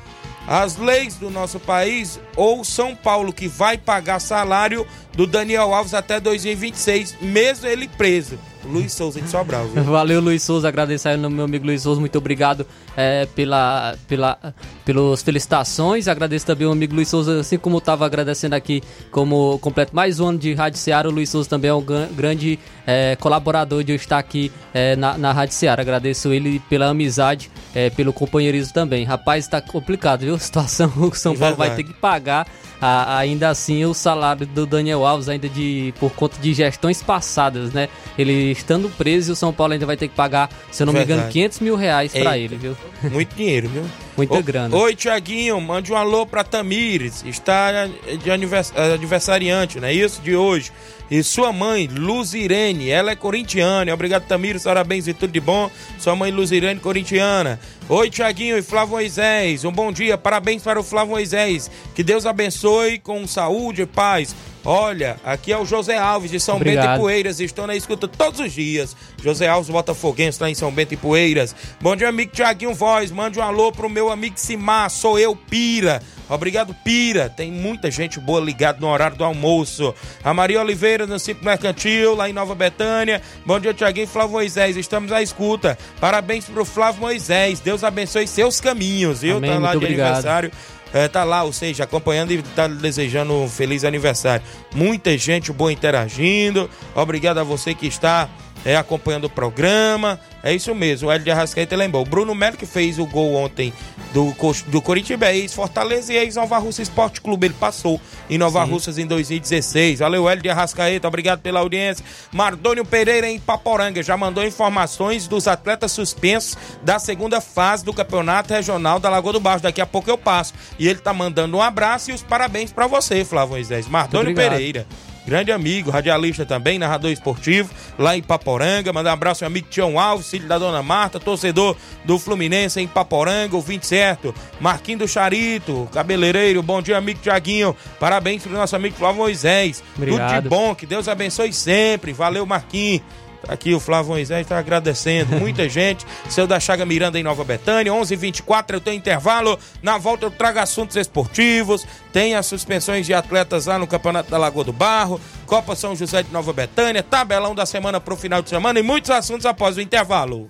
[0.48, 5.93] as leis do nosso país ou São Paulo que vai pagar salário do Daniel Alves
[5.93, 8.39] até 2026, mesmo ele preso.
[8.65, 9.84] Luiz Souza de Sobral, viu?
[9.84, 10.67] Valeu, Luiz Souza.
[10.67, 12.00] Agradeço aí ao meu amigo Luiz Souza.
[12.00, 12.65] Muito obrigado
[12.96, 14.38] é, pela, pela,
[14.84, 16.08] pelas felicitações.
[16.08, 20.28] Agradeço também ao amigo Luiz Souza, assim como estava agradecendo aqui, como completo mais um
[20.30, 21.08] ano de Rádio Seara.
[21.08, 24.96] O Luiz Souza também é um gran- grande é, colaborador de eu estar aqui é,
[24.96, 25.82] na, na Rádio Seara.
[25.82, 29.04] Agradeço ele pela amizade, é, pelo companheirismo também.
[29.06, 30.36] Rapaz, está complicado, viu?
[30.36, 32.48] A situação, o São Paulo vai ter que pagar
[32.82, 37.72] a- ainda assim o salário do Daniel Alves ainda de por conta de gestões passadas,
[37.74, 37.90] né?
[38.18, 41.00] Ele estando preso, o São Paulo ainda vai ter que pagar, se eu não me
[41.00, 41.34] engano, Verdade.
[41.34, 42.38] 500 mil reais pra Eita.
[42.38, 42.78] ele, viu?
[43.12, 43.84] Muito dinheiro, viu?
[44.18, 44.76] Muita Ô- grana.
[44.76, 47.86] Oi, Tiaguinho, mande um alô pra Tamires, está
[48.22, 50.22] de anivers- aniversariante, não é isso?
[50.22, 50.72] De hoje.
[51.10, 53.94] E sua mãe, Luzirene, ela é corintiana.
[53.94, 55.70] Obrigado, Tamires, parabéns e tudo de bom.
[56.00, 57.60] Sua mãe, Luzirene, corintiana.
[57.88, 61.72] Oi, Tiaguinho e Flávio Moisés, um bom dia, parabéns para o Flávio Moisés.
[61.96, 64.36] Que Deus abençoe com saúde e paz.
[64.65, 67.00] Olha, aqui é o José Alves de São Bento e Obrigado.
[67.00, 67.39] Poeiras.
[67.39, 68.96] Estou na escuta todos os dias.
[69.24, 71.56] José Alves Botafoguense está em São Bento e Poeiras.
[71.80, 73.12] Bom dia, amigo Tiaguinho Voz.
[73.12, 74.89] Mande um alô pro meu amigo Simar.
[74.89, 76.02] Sou eu, Pira.
[76.30, 77.30] Obrigado, Pira.
[77.30, 79.96] Tem muita gente boa ligada no horário do almoço.
[80.24, 83.22] A Maria Oliveira, no Cipro Mercantil, lá em Nova Betânia.
[83.46, 84.76] Bom dia, Tiaguinho e Flávio Moisés.
[84.76, 85.78] Estamos à escuta.
[86.02, 87.62] Parabéns pro Flávio Moisés.
[87.62, 89.38] Deus abençoe seus caminhos, viu?
[89.38, 90.08] Amém, tá lá de obrigado.
[90.08, 90.52] aniversário.
[90.93, 94.45] É, tá lá, ou seja, acompanhando e tá desejando um feliz aniversário.
[94.73, 96.69] Muita gente boa interagindo.
[96.95, 98.30] Obrigado a você que está
[98.68, 100.20] é, acompanhando o programa.
[100.44, 102.04] É isso mesmo, o Hélio de Arrascaeta lembrou.
[102.04, 103.74] O Bruno Melo que fez o gol ontem
[104.14, 104.36] do,
[104.68, 107.48] do Corinthians, é ex-Fortaleza e ex-Nova Russa Esporte Clube.
[107.48, 108.00] Ele passou
[108.30, 110.00] em Nova Russas em 2016.
[110.00, 112.04] Valeu, Hélio de Arrascaeta, obrigado pela audiência.
[112.34, 118.54] Mardônio Pereira em Paporanga já mandou informações dos atletas suspensos da segunda fase do Campeonato
[118.54, 119.64] Regional da Lagoa do Baixo.
[119.64, 120.54] Daqui a pouco eu passo.
[120.78, 123.88] E ele tá mandando um abraço e os parabéns pra você, Flávio Moisés.
[123.88, 124.36] Mardônio.
[124.36, 124.86] Pereira.
[125.28, 128.94] Grande amigo, radialista também, narrador esportivo, lá em Paporanga.
[128.94, 132.80] Mandar um abraço ao meu amigo Tião Alves, filho da dona Marta, torcedor do Fluminense
[132.80, 134.34] em Paporanga, ouvinte certo.
[134.62, 137.76] Marquinho do Charito, cabeleireiro, bom dia, amigo Tiaguinho.
[138.00, 139.84] Parabéns pro nosso amigo Flávio Moisés.
[139.96, 140.50] Tudo de Obrigado.
[140.50, 142.13] bom, que Deus abençoe sempre.
[142.13, 143.02] Valeu, Marquinhos.
[143.47, 145.36] Aqui o Flávio Moisés está agradecendo.
[145.38, 146.06] Muita gente.
[146.30, 147.93] Seu da Chaga Miranda em Nova Betânia.
[147.93, 149.58] 11 h 24 eu tenho intervalo.
[149.82, 151.86] Na volta eu trago assuntos esportivos.
[152.12, 155.19] Tem as suspensões de atletas lá no Campeonato da Lagoa do Barro.
[155.45, 157.04] Copa São José de Nova Betânia.
[157.04, 158.80] Tabelão da semana pro final de semana.
[158.80, 160.50] E muitos assuntos após o intervalo.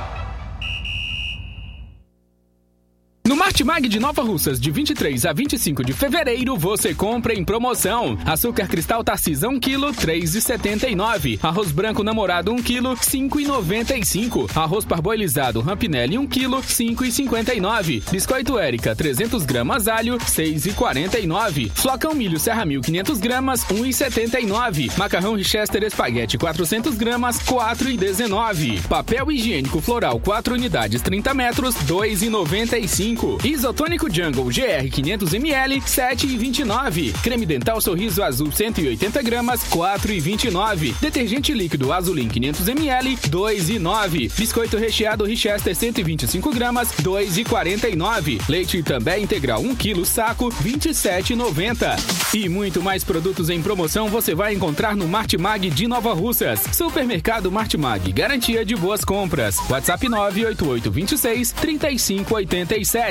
[3.31, 8.17] No Martimag de Nova Russas, de 23 a 25 de fevereiro, você compra em promoção.
[8.25, 11.39] Açúcar cristal Tarcisão, quilo, 3,79.
[11.41, 14.49] Arroz branco namorado, 1 quilo, 5,95.
[14.53, 18.03] Arroz parboilizado Rampinelli, 1 quilo, 5,59.
[18.11, 21.71] Biscoito Érica, 300 gramas alho, 6,49.
[21.73, 24.97] Flocão milho Serra 1.500 gramas, 1,79.
[24.97, 28.81] Macarrão Richester Espaguete, 400 gramas, 4,19.
[28.89, 33.20] Papel higiênico floral, 4 unidades, 30 metros, 2,95.
[33.21, 33.37] 5.
[33.45, 37.13] Isotônico Jungle GR 500ml 7,29.
[37.21, 40.95] Creme dental Sorriso Azul 180 gramas 4,29.
[40.99, 44.31] Detergente líquido Azulin 500ml 2,9.
[44.35, 48.41] Biscoito recheado Richester 125 gramas 2,49.
[48.49, 52.33] Leite também integral 1 kg saco 27,90.
[52.33, 56.61] E muito mais produtos em promoção você vai encontrar no Martimag de Nova Russas.
[56.71, 59.57] Supermercado Martimag, garantia de boas compras.
[59.69, 63.10] WhatsApp 98826 3587.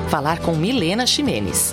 [0.11, 1.71] Falar com Milena Ximenes.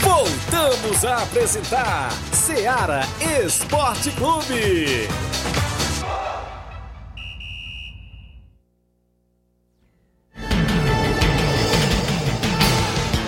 [0.00, 3.02] Voltamos a apresentar Seara
[3.40, 5.06] Esporte Clube.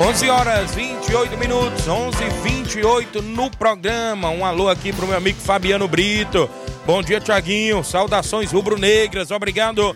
[0.01, 4.31] 11 horas 28 minutos, 11 e 28 no programa.
[4.31, 6.49] Um alô aqui pro meu amigo Fabiano Brito.
[6.87, 7.85] Bom dia, Tiaguinho.
[7.85, 9.31] Saudações rubro-negras.
[9.31, 9.95] Obrigado,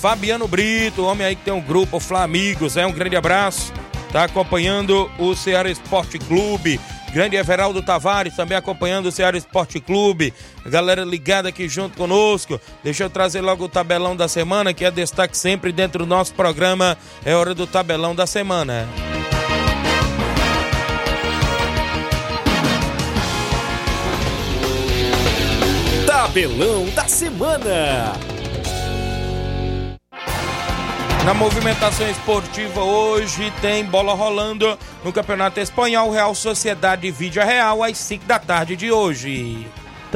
[0.00, 2.76] Fabiano Brito, homem aí que tem um grupo Flamigos.
[2.76, 3.72] É um grande abraço.
[4.12, 6.78] Tá acompanhando o Ceará Esporte Clube.
[7.12, 10.34] Grande Everaldo Tavares também acompanhando o Ceará Esporte Clube.
[10.66, 12.60] Galera ligada aqui junto conosco.
[12.84, 16.34] Deixa eu trazer logo o tabelão da semana, que é destaque sempre dentro do nosso
[16.34, 16.96] programa.
[17.24, 18.86] É hora do tabelão da semana.
[26.36, 28.12] Tabelão da semana.
[31.24, 37.96] Na movimentação esportiva hoje tem bola rolando no Campeonato Espanhol Real Sociedade Vídea Real às
[37.96, 39.66] 5 da tarde de hoje.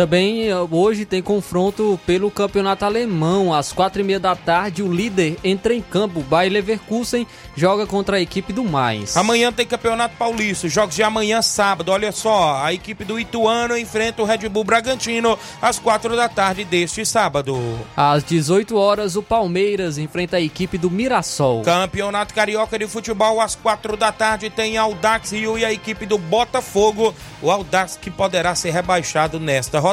[0.01, 3.53] Também eh, hoje tem confronto pelo campeonato alemão.
[3.53, 6.23] Às quatro e meia da tarde, o líder entra em campo.
[6.23, 9.15] Bayer Leverkusen joga contra a equipe do Mais.
[9.15, 10.71] Amanhã tem campeonato paulista.
[10.71, 11.93] Jogos de amanhã, sábado.
[11.93, 16.65] Olha só, a equipe do Ituano enfrenta o Red Bull Bragantino às quatro da tarde
[16.65, 17.61] deste sábado.
[17.95, 21.61] Às 18 horas, o Palmeiras enfrenta a equipe do Mirassol.
[21.61, 26.17] Campeonato Carioca de Futebol às quatro da tarde tem Aldax Rio e a equipe do
[26.17, 27.15] Botafogo.
[27.43, 29.90] O Aldax que poderá ser rebaixado nesta rodada.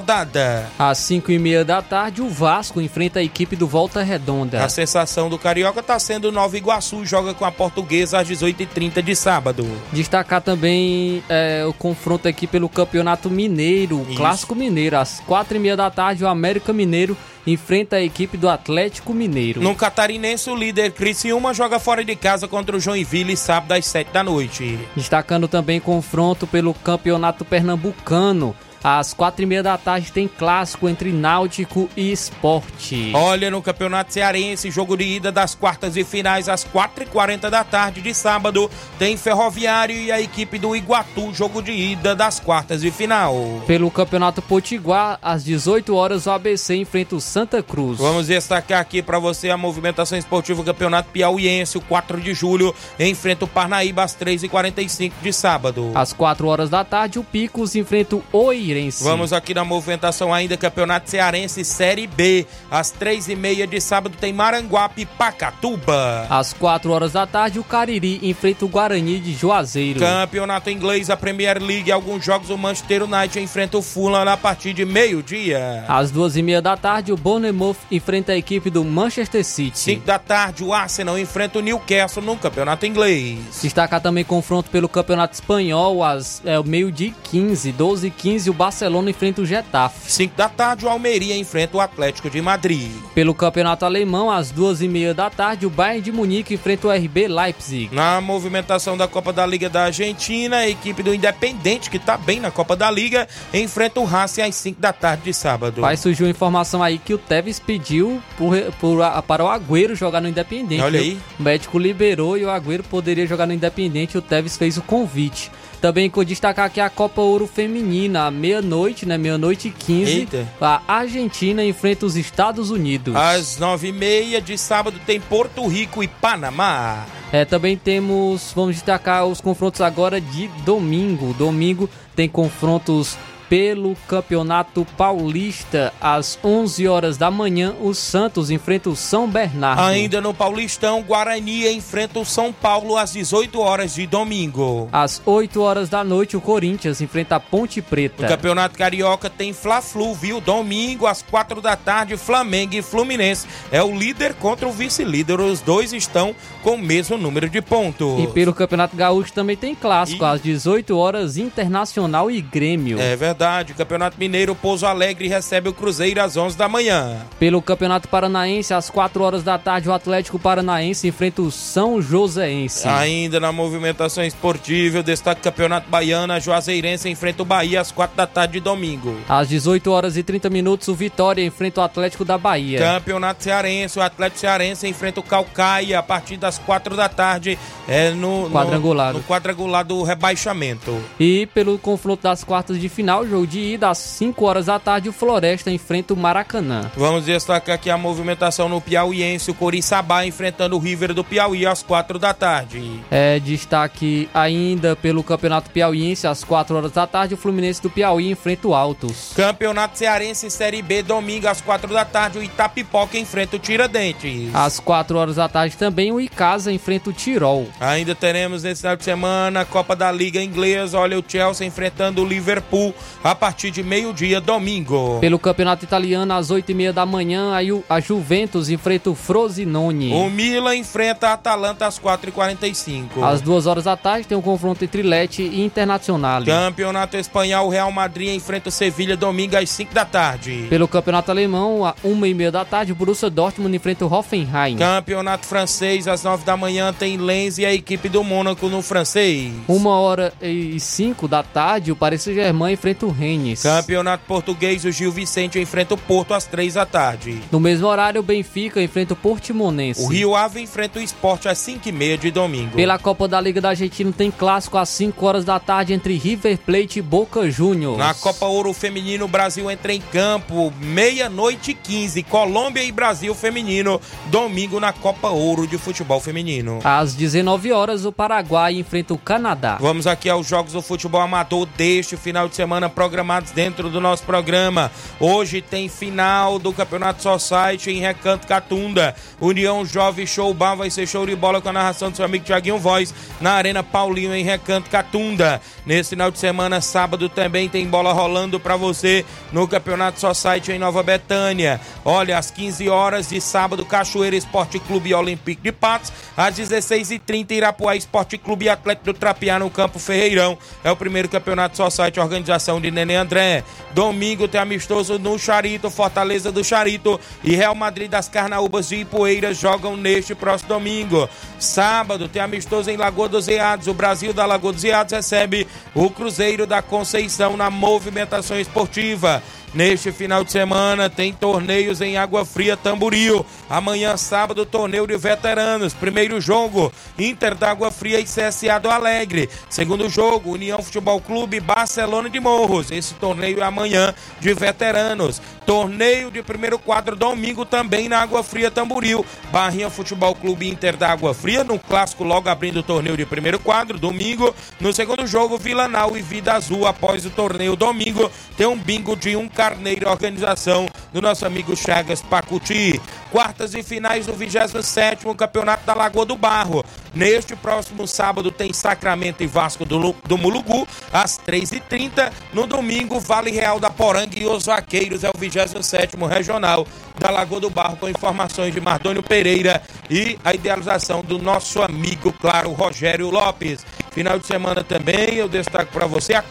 [0.77, 4.63] Às 5 e meia da tarde, o Vasco enfrenta a equipe do Volta Redonda.
[4.63, 9.01] A sensação do Carioca está sendo o Nova Iguaçu, joga com a Portuguesa às 18h30
[9.01, 9.67] de sábado.
[9.91, 14.17] Destacar também é, o confronto aqui pelo Campeonato Mineiro, o Isso.
[14.17, 14.97] Clássico Mineiro.
[14.97, 19.61] Às 4 e meia da tarde, o América Mineiro enfrenta a equipe do Atlético Mineiro.
[19.61, 24.11] No Catarinense, o líder Criciúma joga fora de casa contra o Joinville sábado às 7
[24.11, 24.77] da noite.
[24.95, 28.53] Destacando também confronto pelo Campeonato Pernambucano.
[28.83, 33.11] Às quatro e meia da tarde tem clássico entre Náutico e Esporte.
[33.13, 38.01] Olha, no Campeonato Cearense, jogo de ida das quartas e finais às 4h40 da tarde
[38.01, 42.91] de sábado, tem Ferroviário e a equipe do Iguatu, jogo de ida das quartas e
[42.91, 43.35] final.
[43.65, 47.97] Pelo Campeonato Potiguar, às 18 horas o ABC enfrenta o Santa Cruz.
[47.97, 53.45] Vamos destacar aqui para você a movimentação esportiva Campeonato Piauiense, o 4 de julho, enfrenta
[53.45, 55.91] o Parnaíba às 3h45 de sábado.
[55.95, 58.23] Às 4 horas da tarde, o Picos enfrenta o
[58.67, 59.03] Oirense.
[59.03, 62.45] Vamos aqui na movimentação ainda, Campeonato Cearense Série B.
[62.69, 66.27] Às 3h30 de sábado tem Maranguape e Pacatuba.
[66.29, 69.99] Às 4 horas da tarde, o Cariri enfrenta o Guarani de Juazeiro.
[69.99, 74.73] Campeonato Inglês, a Premier League, alguns jogos o Manchester United enfrenta o Fulham a partir
[74.73, 75.85] de meio-dia.
[75.87, 79.77] Às duas e meia da tarde, o Bournemouth enfrenta a equipe do Manchester City.
[79.77, 83.59] 5 da tarde, o Arsenal enfrenta o Newcastle no Campeonato Inglês.
[83.61, 89.11] Destacar também confronto pelo Campeonato Espanhol, às é, meio-dia 15, 12 e 15, o Barcelona
[89.11, 90.11] enfrenta o Getafe.
[90.11, 92.91] 5 da tarde, o Almeria enfrenta o Atlético de Madrid.
[93.13, 96.91] Pelo Campeonato Alemão, às duas e meia da tarde, o Bayern de Munique enfrenta o
[96.91, 97.93] RB Leipzig.
[97.93, 102.39] Na movimentação da Copa da Liga da Argentina, a equipe do Independente, que está bem
[102.39, 105.81] na Copa da Liga, enfrenta o Racing às 5 da tarde de sábado.
[105.81, 110.27] Vai surgiu informação aí que o Tevez pediu por, por, para o Agüero jogar no
[110.27, 110.81] Independente.
[110.81, 111.19] Olha aí.
[111.39, 115.51] O médico liberou e o Agüero poderia jogar no Independente o Tevez fez o convite.
[115.81, 119.17] Também destacar aqui a Copa Ouro Feminina, à meia-noite, né?
[119.17, 120.11] Meia-noite e 15.
[120.11, 120.47] Eita.
[120.59, 123.15] A Argentina enfrenta os Estados Unidos.
[123.15, 127.05] Às 9h30 de sábado tem Porto Rico e Panamá.
[127.31, 131.33] É, também temos, vamos destacar os confrontos agora de domingo.
[131.33, 133.17] Domingo tem confrontos
[133.49, 135.93] pelo Campeonato Paulista.
[136.01, 139.81] Às 11 horas da manhã, o Santos enfrenta o São Bernardo.
[139.81, 144.89] Ainda no Paulistão, Guarani enfrenta o São Paulo às 18 horas de domingo.
[144.91, 148.23] Às 8 horas da noite, o Corinthians enfrenta a Ponte Preta.
[148.23, 150.41] No Campeonato Carioca tem Fla-Flu, viu?
[150.41, 153.47] Domingo às 4 da tarde, Flamengo e Fluminense.
[153.71, 155.39] É o líder contra o vice-líder.
[155.39, 158.23] Os dois estão com o mesmo número de pontos.
[158.23, 162.99] E pelo Campeonato Gaúcho também tem clássico, E- às 18 horas, Internacional e Grêmio.
[162.99, 163.36] É verdade.
[163.75, 167.17] Campeonato Mineiro, Pouso Alegre recebe o Cruzeiro às 11 da manhã.
[167.39, 172.87] Pelo Campeonato Paranaense, às 4 horas da tarde, o Atlético Paranaense enfrenta o São Joséense.
[172.87, 178.25] Ainda na movimentação esportiva, o Campeonato Baiano, a Juazeirense enfrenta o Bahia às 4 da
[178.27, 179.15] tarde de domingo.
[179.27, 182.79] Às 18 horas e 30 minutos, o Vitória enfrenta o Atlético da Bahia.
[182.79, 188.11] Campeonato Cearense, o Atlético Cearense enfrenta o Calcaia a partir das 4 da tarde é
[188.11, 189.13] no no- Quadrangular.
[189.13, 190.97] No, quadrangular do rebaixamento.
[191.19, 195.09] E pelo confronto das quartas de final, jogo de ida, às 5 horas da tarde,
[195.09, 196.89] o Floresta enfrenta o Maracanã.
[196.95, 201.83] Vamos destacar aqui a movimentação no Piauiense, o Coriçaba enfrentando o River do Piauí às
[201.83, 203.01] 4 da tarde.
[203.11, 208.31] É, destaque ainda pelo Campeonato Piauiense, às 4 horas da tarde, o Fluminense do Piauí
[208.31, 209.33] enfrenta o Altos.
[209.35, 214.53] Campeonato Cearense Série B, domingo às 4 da tarde, o Itapipoca enfrenta o Tiradentes.
[214.53, 217.67] Às 4 horas da tarde também, o Icasa enfrenta o Tirol.
[217.79, 220.99] Ainda teremos nesse final de semana a Copa da Liga Inglesa.
[220.99, 225.19] Olha o Chelsea enfrentando o Liverpool a partir de meio-dia, domingo.
[225.19, 227.51] Pelo Campeonato Italiano, às 8 e meia da manhã,
[227.89, 230.13] a Juventus enfrenta o Frosinone.
[230.13, 233.23] O Milan enfrenta a Atalanta às 4h45.
[233.23, 236.43] Às 2 horas da tarde tem um confronto entre Leti e Internacional.
[236.43, 240.67] Campeonato Espanhol, o Real Madrid enfrenta o Sevilha domingo às 5 da tarde.
[240.69, 244.77] Pelo Campeonato Alemão, às 1 e meia da tarde, o Borussia Dortmund enfrenta o Hoffenheim.
[244.77, 249.51] Campeonato Francês, às 9 da manhã, tem Lens e a equipe do Mônaco no francês.
[249.67, 253.63] Uma hora e 5 da tarde, o Paris Saint-Germain enfrenta o Rennes.
[253.63, 257.41] Campeonato Português, o Gil Vicente enfrenta o Porto às 3 da tarde.
[257.51, 260.01] No mesmo horário, o Benfica enfrenta o Portimonense.
[260.01, 262.75] O Rio Ave enfrenta o Esporte às 5 e meia de domingo.
[262.75, 266.57] Pela Copa da Liga da Argentina tem clássico às 5 horas da tarde entre River
[266.59, 267.97] Plate e Boca Juniors.
[267.97, 272.23] Na Copa Ouro Feminino, o Brasil entra em campo, meia-noite e 15.
[272.23, 276.79] Colômbia e Brasil Feminino, domingo na Copa Ouro de Futebol Feminino.
[276.83, 279.77] Às 19 horas, o Paraguai enfrenta o Canadá.
[279.79, 284.23] Vamos aqui aos jogos do futebol amador deste final de semana programados dentro do nosso
[284.23, 284.91] programa.
[285.19, 289.13] Hoje tem final do Campeonato Society em Recanto Catunda.
[289.39, 292.43] União Jovem Show Bar vai ser show de bola com a narração do seu amigo
[292.43, 295.61] Tiaguinho Voz na Arena Paulinho em Recanto Catunda.
[295.85, 300.79] Nesse final de semana, sábado também tem bola rolando para você no Campeonato Society em
[300.79, 301.79] Nova Betânia.
[302.03, 306.11] Olha, às 15 horas de sábado, Cachoeira Esporte Clube Olympique de Patos.
[306.35, 310.57] Às 16h30, Irapuá Esporte Clube Atlético do Trapiá no Campo Ferreirão.
[310.83, 313.63] É o primeiro Campeonato Society, organização de de Nenê André.
[313.93, 319.57] Domingo tem amistoso no Charito, Fortaleza do Charito e Real Madrid das Carnaúbas de Ipueiras
[319.57, 321.29] jogam neste próximo domingo.
[321.59, 323.87] Sábado tem amistoso em Lagoa dos Eados.
[323.87, 329.41] O Brasil da Lagoa dos Eados recebe o Cruzeiro da Conceição na movimentação esportiva.
[329.73, 333.45] Neste final de semana tem torneios em Água Fria Tamboril.
[333.69, 335.93] Amanhã, sábado, torneio de veteranos.
[335.93, 339.49] Primeiro jogo, Inter da Água Fria e CSA do Alegre.
[339.69, 342.91] Segundo jogo, União Futebol Clube Barcelona de Morros.
[342.91, 345.41] Esse torneio é amanhã de veteranos.
[345.65, 349.25] Torneio de primeiro quadro domingo também na Água Fria Tamboril.
[349.51, 353.59] Barrinha Futebol Clube Inter da Água Fria no clássico logo abrindo o torneio de primeiro
[353.59, 354.55] quadro domingo.
[354.79, 359.35] No segundo jogo Vilanal e Vida Azul após o torneio domingo tem um bingo de
[359.35, 363.01] um carneiro organização do nosso amigo Chagas Pacuti.
[363.31, 366.85] Quartas e finais do 27º Campeonato da Lagoa do Barro.
[367.11, 372.31] Neste próximo sábado tem Sacramento e Vasco do, do Mulugu, às 3h30.
[372.53, 376.85] No domingo, Vale Real da Poranga e os Vaqueiros, é o 27º Regional
[377.17, 382.31] da Lagoa do Barro, com informações de Mardônio Pereira e a idealização do nosso amigo,
[382.31, 383.83] claro, Rogério Lopes.
[384.11, 386.43] Final de semana também, eu destaco para você a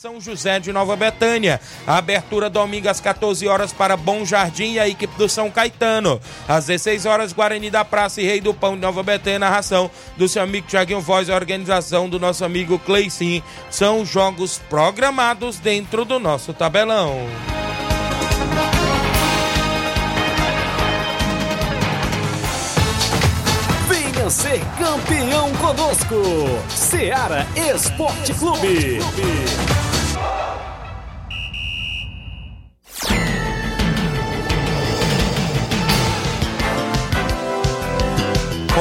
[0.00, 1.60] São José de Nova Betânia.
[1.86, 6.18] A abertura domingo às 14 horas para Bom Jardim e a equipe do São Caetano.
[6.48, 10.26] Às 16 horas, Guarani da Praça e Rei do Pão de Nova Betânia, narração do
[10.26, 13.42] seu amigo Tiaguinho Voz e organização do nosso amigo Cleicinho.
[13.70, 17.18] São jogos programados dentro do nosso tabelão.
[23.86, 26.16] Venha ser campeão conosco.
[26.70, 28.98] Seara Esporte Clube.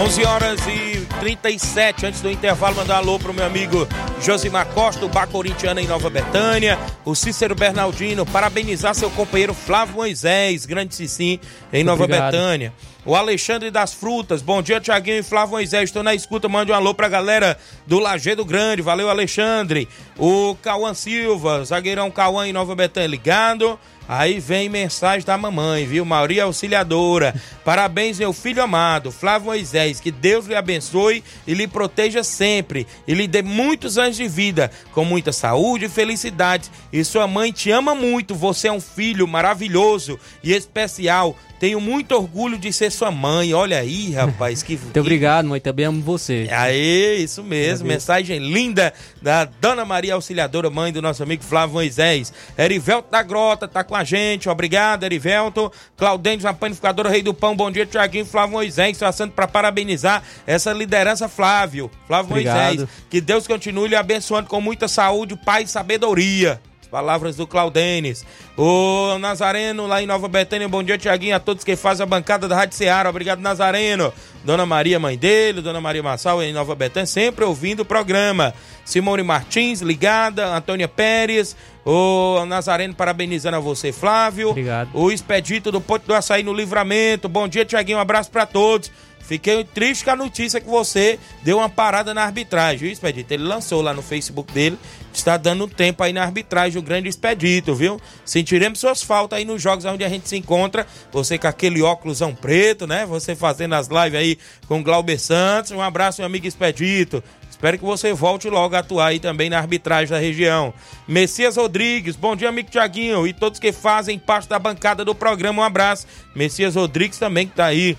[0.10, 3.88] 11 horas e 37 antes do intervalo, mandar um alô pro meu amigo
[4.20, 9.94] Josimar Costa, o Bar Corintiano em Nova Betânia, o Cícero Bernardino, parabenizar seu companheiro Flávio
[9.94, 11.40] Moisés, grande Cicim,
[11.72, 12.32] em Nova Obrigado.
[12.32, 12.74] Betânia.
[13.06, 16.76] O Alexandre das Frutas, bom dia, Tiaguinho e Flávio Moisés, estou na escuta, mande um
[16.76, 19.88] alô pra galera do Lagedo Grande, valeu, Alexandre.
[20.18, 23.80] O Cauã Silva, zagueirão Cauã em Nova Betânia, ligado.
[24.06, 26.04] Aí vem mensagem da mamãe, viu?
[26.04, 27.34] Maria Auxiliadora.
[27.64, 30.00] Parabéns, meu filho amado, Flávio Moisés.
[30.00, 32.88] Que Deus lhe abençoe e lhe proteja sempre.
[33.08, 36.72] E lhe dê muitos anos de vida, com muita saúde e felicidade.
[36.92, 38.34] E sua mãe te ama muito.
[38.34, 41.38] Você é um filho maravilhoso e especial.
[41.60, 43.54] Tenho muito orgulho de ser sua mãe.
[43.54, 44.78] Olha aí, rapaz, que.
[44.90, 45.60] Muito obrigado, mãe.
[45.60, 46.48] Também amo você.
[46.52, 47.88] Aê, isso mesmo.
[47.88, 52.32] Mensagem linda da Dona Maria Auxiliadora, mãe do nosso amigo Flávio Moisés.
[52.58, 54.48] Erivelto da Grota tá com a gente.
[54.48, 55.72] Obrigado, Erivelto.
[55.98, 57.56] Claudêncio, na panificadora Rei do Pão.
[57.56, 58.98] Bom dia, Tiaguinho Flávio Moisés.
[58.98, 61.92] Traçando para parabenizar essa liderança, Flávio.
[62.08, 62.78] Flávio Obrigado.
[62.78, 62.90] Moisés.
[63.10, 66.62] Que Deus continue lhe abençoando com muita saúde, paz e sabedoria.
[66.90, 68.26] Palavras do Claudênis.
[68.58, 70.68] O Nazareno lá em Nova Betânia.
[70.68, 73.10] Bom dia, Tiaguinho, a todos que fazem a bancada da Rádio Ceará.
[73.10, 74.12] Obrigado, Nazareno.
[74.44, 78.54] Dona Maria, mãe dele, Dona Maria Massal em Nova Betânia, sempre ouvindo o programa.
[78.84, 80.48] Simone Martins, ligada.
[80.48, 81.56] Antônia Pérez.
[81.86, 84.50] O Nazareno parabenizando a você, Flávio.
[84.50, 84.90] Obrigado.
[84.94, 87.30] O Expedito do Ponte do Açaí no Livramento.
[87.30, 87.98] Bom dia, Tiaguinho.
[87.98, 88.92] Um abraço pra todos.
[89.30, 93.32] Fiquei triste com a notícia que você deu uma parada na arbitragem, viu, Expedito?
[93.32, 94.76] Ele lançou lá no Facebook dele,
[95.14, 98.02] está dando tempo aí na arbitragem, o grande Expedito, viu?
[98.26, 100.88] Sentiremos suas faltas aí nos jogos onde a gente se encontra.
[101.12, 103.06] Você com aquele óculosão preto, né?
[103.06, 105.70] Você fazendo as lives aí com Glauber Santos.
[105.74, 107.24] Um abraço, meu amigo Expedito.
[107.48, 110.74] Espero que você volte logo a atuar aí também na arbitragem da região.
[111.08, 113.28] Messias Rodrigues, bom dia, amigo Tiaguinho.
[113.28, 116.08] E todos que fazem parte da bancada do programa, um abraço.
[116.34, 117.96] Messias Rodrigues também que tá aí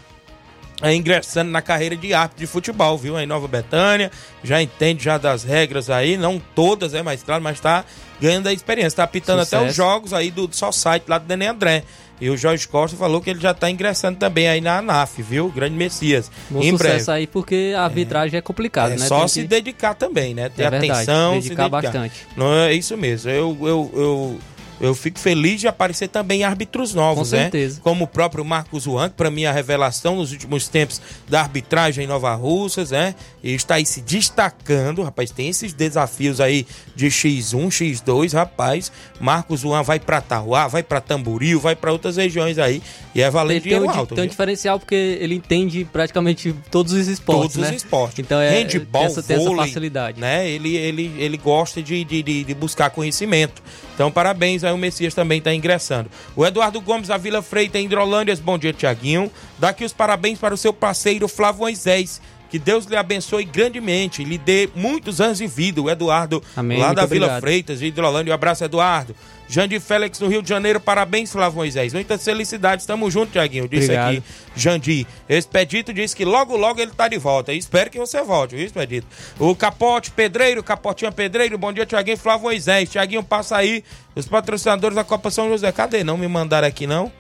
[0.83, 3.17] é, ingressando na carreira de árbitro de futebol, viu?
[3.17, 4.11] Aí em Nova Betânia,
[4.43, 7.85] já entende já das regras aí, não todas, é mais claro, mas tá
[8.21, 9.77] ganhando a experiência, tá apitando até os Sucesso.
[9.77, 11.85] jogos aí do só site lá do Nenê André.
[12.21, 15.49] E o Jorge Costa falou que ele já tá ingressando também aí na ANAF, viu?
[15.49, 16.31] Grande Messias.
[16.51, 17.11] Bom em sucesso breve.
[17.13, 19.07] aí, porque a arbitragem é, complicada, É né?
[19.07, 20.51] só Tem se que- dedicar também, né?
[20.51, 22.13] Ter É verdade, atenção, se dedicar bastante.
[22.37, 23.31] Não é isso mesmo.
[23.31, 24.39] Eu, eu, eu,
[24.81, 27.43] eu fico feliz de aparecer também árbitros novos, Com né?
[27.43, 27.81] certeza.
[27.83, 31.41] Como o próprio Marcos Juan, que para mim é a revelação nos últimos tempos da
[31.41, 33.15] arbitragem em Nova Russas, né?
[33.43, 35.31] E está aí se destacando, rapaz.
[35.31, 36.67] Tem esses desafios aí
[36.97, 38.91] de X1, X2, rapaz.
[39.21, 42.83] Marcos Juan vai para Tauá, vai para Tamboril, vai para outras regiões aí.
[43.15, 44.15] E é valendo um, dinheiro di- alto.
[44.15, 47.71] tem um diferencial porque ele entende praticamente todos os esportes, Todos né?
[47.77, 48.19] os esportes.
[48.21, 50.21] Então é Handball, essa, tem essa vôlei, facilidade.
[50.21, 50.49] Né?
[50.49, 53.63] Ele, ele, ele gosta de, de, de, de buscar conhecimento.
[53.95, 56.11] Então, parabéns aí, o Messias também está ingressando.
[56.37, 58.37] O Eduardo Gomes da Vila Freita, em Hidrolândia.
[58.43, 59.31] Bom dia, Tiaguinho.
[59.59, 64.37] Daqui os parabéns para o seu parceiro Flávio Moisés, Que Deus lhe abençoe grandemente, lhe
[64.37, 65.81] dê muitos anos de vida.
[65.81, 67.41] O Eduardo, Amém, lá da Vila obrigado.
[67.41, 68.33] Freitas, de Hidrolândia.
[68.33, 69.15] Um abraço, Eduardo.
[69.51, 70.79] Jandir Félix, no Rio de Janeiro.
[70.79, 71.93] Parabéns, Flávio Moisés.
[71.93, 72.87] Muitas felicidades.
[72.87, 73.69] Tamo junto, Tiaguinho.
[73.69, 74.11] Disse Obrigado.
[74.11, 74.23] aqui,
[74.55, 75.07] Jandir.
[75.29, 77.53] Expedito disse que logo, logo ele tá de volta.
[77.53, 79.09] Espero que você volte, viu, Expedito?
[79.41, 81.59] O Capote Pedreiro, Capotinha Pedreiro.
[81.59, 82.17] Bom dia, Tiaguinho.
[82.17, 82.89] Flávio Moisés.
[82.89, 83.83] Tiaguinho, passa aí.
[84.15, 85.73] Os patrocinadores da Copa São José.
[85.73, 86.05] Cadê?
[86.05, 87.11] Não me mandaram aqui, não?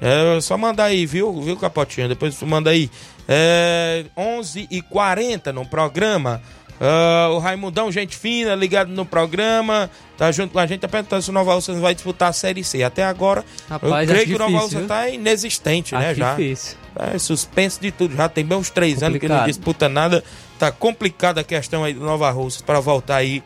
[0.00, 2.08] É só mandar aí, viu, viu Capotinho?
[2.08, 2.90] Depois tu manda aí.
[3.28, 6.40] É, 11h40 no programa.
[6.80, 9.90] Ah, o Raimundão, gente fina, ligado no programa.
[10.16, 10.80] Tá junto com a gente.
[10.80, 12.82] Tá perguntando se o Nova Russa vai disputar a Série C.
[12.82, 14.86] Até agora, Rapaz, eu creio que o Nova viu?
[14.86, 16.10] tá inexistente, né?
[16.10, 16.30] Acho Já.
[16.34, 16.76] difícil.
[16.96, 18.16] É, suspenso de tudo.
[18.16, 19.46] Já tem bem uns três anos que não Complicado.
[19.56, 20.24] disputa nada.
[20.58, 23.42] Tá complicada a questão aí do Nova Russa para voltar aí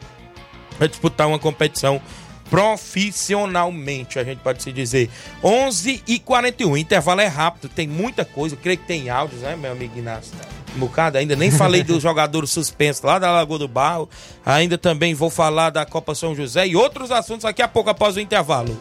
[0.80, 2.00] a disputar uma competição
[2.52, 5.08] profissionalmente, a gente pode se dizer.
[5.42, 9.56] 11 e 41 intervalo é rápido, tem muita coisa, eu creio que tem áudios, né,
[9.56, 10.34] meu amigo Inácio?
[10.76, 14.06] Um bocado ainda, nem falei dos jogadores suspensos lá da Lagoa do Barro,
[14.44, 18.16] ainda também vou falar da Copa São José e outros assuntos daqui a pouco após
[18.16, 18.78] o intervalo.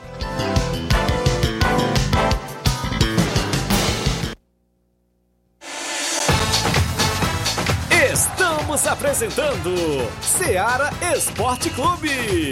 [8.11, 9.73] Estamos apresentando
[10.21, 12.51] Seara Esporte Clube.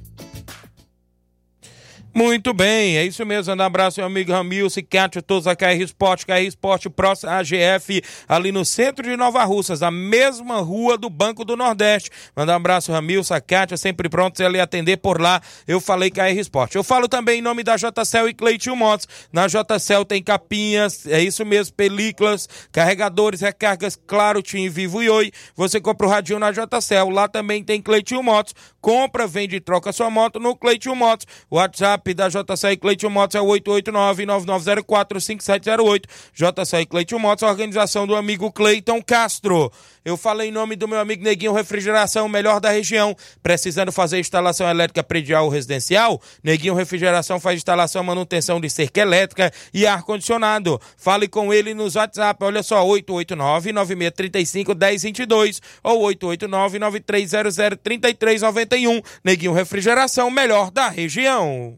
[2.13, 3.55] Muito bem, é isso mesmo.
[3.55, 8.51] Um abraço, meu amigo Ramilson, Cátia, todos a KR Esporte, KR Esporte próximo AGF, ali
[8.51, 12.09] no centro de Nova Russas, a mesma rua do Banco do Nordeste.
[12.35, 15.41] Manda um abraço, Ramilson, a Cátia, sempre prontos a lhe atender por lá.
[15.65, 16.75] Eu falei KR Esporte.
[16.75, 19.07] Eu falo também em nome da JCL e Cleitinho Motos.
[19.31, 25.31] Na JCL tem capinhas, é isso mesmo, películas, carregadores, recargas, claro, Tim, Vivo e Oi.
[25.55, 28.53] Você compra o radinho na JCL, lá também tem Cleitinho Motos.
[28.81, 31.27] Compra, vende e troca sua moto no Cleitinho Motos.
[31.49, 31.57] O
[32.01, 36.03] WhatsApp da JCL Cleitinho Motos é o 889-9904-5708.
[36.33, 39.71] JCL Cleitinho Motos, organização do amigo Cleiton Castro.
[40.03, 43.15] Eu falei em nome do meu amigo Neguinho Refrigeração, melhor da região.
[43.43, 46.19] Precisando fazer instalação elétrica predial ou residencial?
[46.43, 50.81] Neguinho Refrigeração faz instalação, manutenção de cerca elétrica e ar-condicionado.
[50.97, 59.03] Fale com ele nos WhatsApp, olha só, 889-9635-1022 ou 889-9300-3391.
[59.23, 61.77] Neguinho Refrigeração, melhor da região.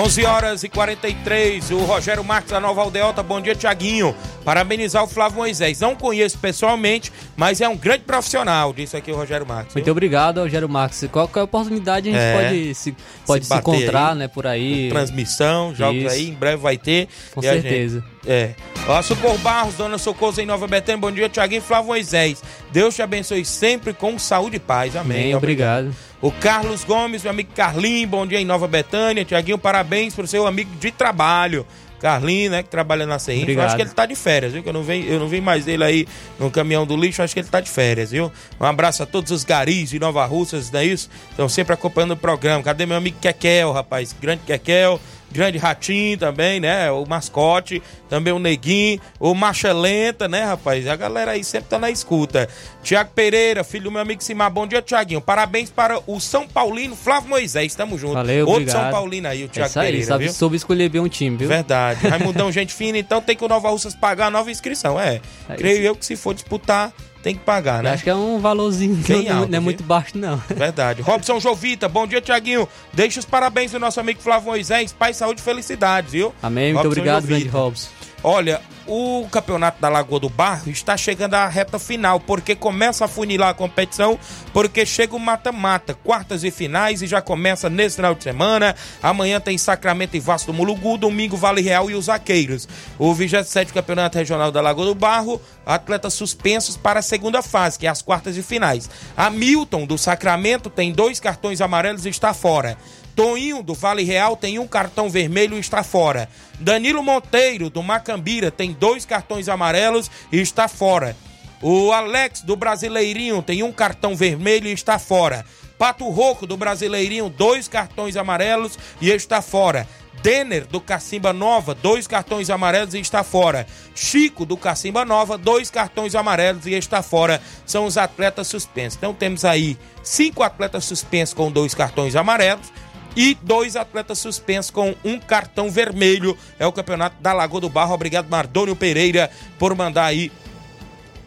[0.00, 5.08] Onze horas e 43, o Rogério Marques da Nova Aldeota, bom dia Tiaguinho, parabenizar o
[5.08, 9.74] Flávio Moisés, não conheço pessoalmente, mas é um grande profissional, disse aqui o Rogério Marques.
[9.74, 9.92] Muito viu?
[9.92, 11.04] obrigado, Rogério Marques.
[11.10, 12.42] Qualquer oportunidade a gente É.
[12.42, 12.96] pode se,
[13.26, 14.88] pode se, bater encontrar, aí, né, por aí.
[14.88, 16.14] Transmissão, jogos Isso.
[16.14, 17.08] aí, em breve vai ter.
[17.34, 18.00] Com certeza.
[18.00, 18.54] gente- é.
[18.86, 22.42] Ó, Socorro Barros, Dona Socorro em Nova Betânia, bom dia, Tiaguinho Flávio Moisés.
[22.70, 24.94] Deus te abençoe sempre com saúde e paz.
[24.94, 25.24] Amém.
[25.24, 25.94] Bem, obrigado.
[26.20, 29.24] O Carlos Gomes, meu amigo Carlinho, bom dia em Nova Betânia.
[29.24, 31.66] Tiaguinho, parabéns pro seu amigo de trabalho.
[32.00, 33.48] Carlinho, né, que trabalha na CEINF.
[33.48, 34.62] Eu acho que ele tá de férias, viu?
[34.62, 36.06] Que eu não vi, eu não vi mais ele aí
[36.38, 38.30] no caminhão do lixo, acho que ele tá de férias, viu?
[38.60, 41.10] Um abraço a todos os garis de Nova Russas, não é isso?
[41.30, 42.62] Estão sempre acompanhando o programa.
[42.62, 44.14] Cadê meu amigo Kekel, rapaz?
[44.18, 45.00] Grande Kekel.
[45.30, 46.90] Grande Ratinho também, né?
[46.90, 50.86] O mascote, também o Neguinho, o Marcha Lenta, né, rapaz?
[50.86, 52.48] A galera aí sempre tá na escuta.
[52.82, 54.50] Tiago Pereira, filho do meu amigo Simar.
[54.50, 55.20] Bom dia, Tiaguinho.
[55.20, 57.74] Parabéns para o São Paulino Flávio Moisés.
[57.74, 58.14] Tamo junto.
[58.14, 58.82] Valeu, Outro obrigado.
[58.84, 60.32] São Paulino aí, o É Tiago isso aí, Pereira, sabe, viu?
[60.32, 61.48] soube escolher bem um time, viu?
[61.48, 62.00] Verdade.
[62.08, 64.98] Raimundão, gente fina, então tem que o Nova Russas pagar a nova inscrição.
[64.98, 65.20] É.
[65.48, 65.86] É Creio isso.
[65.86, 66.92] eu que se for disputar,
[67.22, 67.92] tem que pagar, Eu né?
[67.92, 70.36] Acho que é um valorzinho Bem não, alto, não é muito baixo, não.
[70.48, 71.02] Verdade.
[71.02, 72.68] Robson Jovita, bom dia, Tiaguinho.
[72.92, 74.92] Deixa os parabéns do nosso amigo Flávio Moisés.
[74.92, 76.34] Paz, saúde e felicidades, viu?
[76.42, 77.40] Amém, muito Robson obrigado, Jovita.
[77.40, 77.97] grande Robson.
[78.22, 83.08] Olha, o campeonato da Lagoa do Barro está chegando à reta final, porque começa a
[83.08, 84.18] funilar a competição,
[84.52, 88.74] porque chega o mata-mata, quartas e finais, e já começa nesse final de semana.
[89.00, 92.66] Amanhã tem Sacramento e Vasco do Mulugu, domingo Vale Real e os Zaqueiros.
[92.98, 97.86] O 27 Campeonato Regional da Lagoa do Barro, atletas suspensos para a segunda fase, que
[97.86, 98.90] é as quartas e finais.
[99.16, 102.76] Hamilton, do Sacramento, tem dois cartões amarelos e está fora.
[103.18, 106.28] Toinho, do Vale Real, tem um cartão vermelho e está fora.
[106.60, 111.16] Danilo Monteiro, do Macambira, tem dois cartões amarelos e está fora.
[111.60, 115.44] O Alex, do Brasileirinho, tem um cartão vermelho e está fora.
[115.76, 119.88] Pato Roco, do Brasileirinho, dois cartões amarelos e está fora.
[120.22, 123.66] Denner, do Cacimba Nova, dois cartões amarelos e está fora.
[123.96, 127.42] Chico, do Cacimba Nova, dois cartões amarelos e está fora.
[127.66, 128.96] São os atletas suspensos.
[128.96, 132.72] Então temos aí cinco atletas suspensos com dois cartões amarelos
[133.18, 136.38] e dois atletas suspensos com um cartão vermelho.
[136.56, 137.92] É o campeonato da Lagoa do Barro.
[137.92, 140.30] Obrigado, Mardônio Pereira, por mandar aí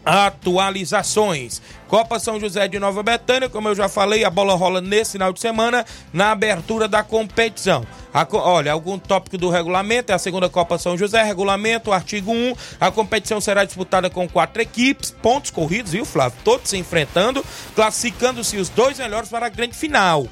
[0.02, 1.60] atualizações.
[1.86, 5.34] Copa São José de Nova Betânia, como eu já falei, a bola rola nesse final
[5.34, 5.84] de semana
[6.14, 7.86] na abertura da competição.
[8.12, 12.54] A, olha, algum tópico do regulamento, é a segunda Copa São José, regulamento, artigo 1.
[12.80, 16.38] A competição será disputada com quatro equipes, pontos corridos, viu, Flávio?
[16.42, 20.26] Todos se enfrentando, classificando-se os dois melhores para a grande final.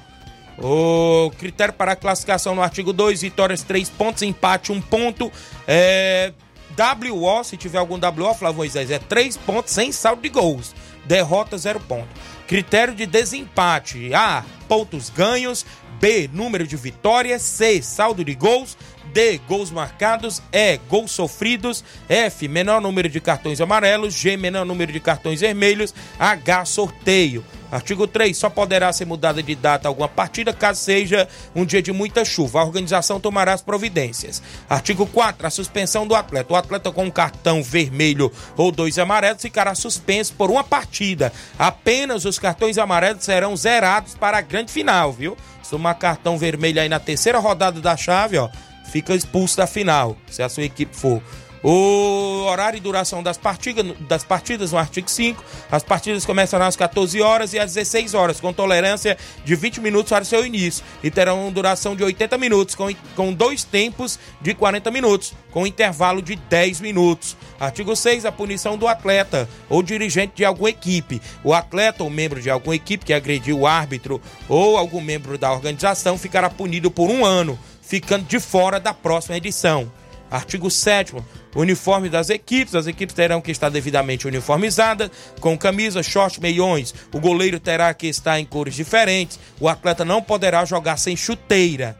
[0.60, 5.32] O critério para classificação no artigo 2, vitórias 3 pontos, empate 1 ponto.
[5.66, 6.32] É,
[6.76, 10.74] WO, se tiver algum WO, Flávio Moisés, é 3 pontos sem saldo de gols.
[11.04, 12.08] Derrota 0 ponto.
[12.46, 14.44] Critério de desempate: A.
[14.68, 15.64] Pontos ganhos.
[16.00, 16.28] B.
[16.32, 17.42] Número de vitórias.
[17.42, 17.82] C.
[17.82, 18.76] Saldo de gols.
[19.12, 19.38] D.
[19.48, 20.42] Gols marcados.
[20.52, 20.78] E.
[20.88, 21.84] Gols sofridos.
[22.08, 22.48] F.
[22.48, 24.14] Menor número de cartões amarelos.
[24.14, 24.36] G.
[24.36, 25.94] Menor número de cartões vermelhos.
[26.18, 26.64] H.
[26.64, 27.44] Sorteio.
[27.70, 28.36] Artigo 3.
[28.36, 32.60] Só poderá ser mudada de data alguma partida caso seja um dia de muita chuva.
[32.60, 34.42] A organização tomará as providências.
[34.68, 35.46] Artigo 4.
[35.46, 36.52] A suspensão do atleta.
[36.52, 41.32] O atleta com um cartão vermelho ou dois amarelos ficará suspenso por uma partida.
[41.58, 45.36] Apenas os cartões amarelos serão zerados para a grande final, viu?
[45.62, 48.48] Se tomar cartão vermelho aí na terceira rodada da chave, ó,
[48.90, 51.22] fica expulso da final, se a sua equipe for.
[51.62, 55.44] O horário e duração das partidas, das partidas no artigo 5.
[55.70, 60.10] As partidas começarão às 14 horas e às 16 horas, com tolerância de 20 minutos
[60.10, 60.82] para seu início.
[61.02, 66.22] E terão duração de 80 minutos, com, com dois tempos de 40 minutos, com intervalo
[66.22, 67.36] de 10 minutos.
[67.58, 68.24] Artigo 6.
[68.24, 71.20] A punição do atleta ou dirigente de alguma equipe.
[71.44, 75.52] O atleta ou membro de alguma equipe que agrediu o árbitro ou algum membro da
[75.52, 79.99] organização ficará punido por um ano, ficando de fora da próxima edição.
[80.30, 81.14] Artigo 7
[81.54, 82.74] Uniforme das equipes.
[82.74, 85.10] As equipes terão que estar devidamente uniformizadas,
[85.40, 86.94] com camisa, short, meiões.
[87.12, 89.38] O goleiro terá que estar em cores diferentes.
[89.58, 91.98] O atleta não poderá jogar sem chuteira.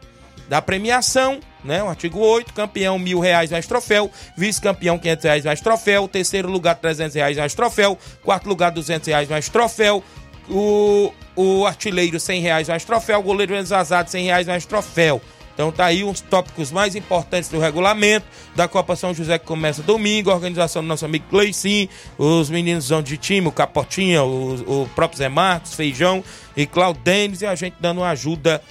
[0.49, 1.83] Da premiação, né?
[1.83, 6.74] O artigo 8, campeão mil reais mais troféu, vice-campeão quinhentos reais mais troféu, terceiro lugar
[6.74, 10.03] trezentos reais mais troféu, quarto lugar duzentos reais mais troféu,
[10.49, 15.20] o, o artilheiro cem reais mais troféu, o goleiro exasado cem reais mais troféu.
[15.61, 18.25] Então tá aí os tópicos mais importantes do regulamento
[18.57, 21.87] da Copa São José que começa domingo, a organização do nosso amigo Cleicim,
[22.17, 26.25] os meninos de time, o Capotinha, o, o próprio Zé Marcos, Feijão
[26.57, 28.63] e Claudio Denis e a gente dando ajuda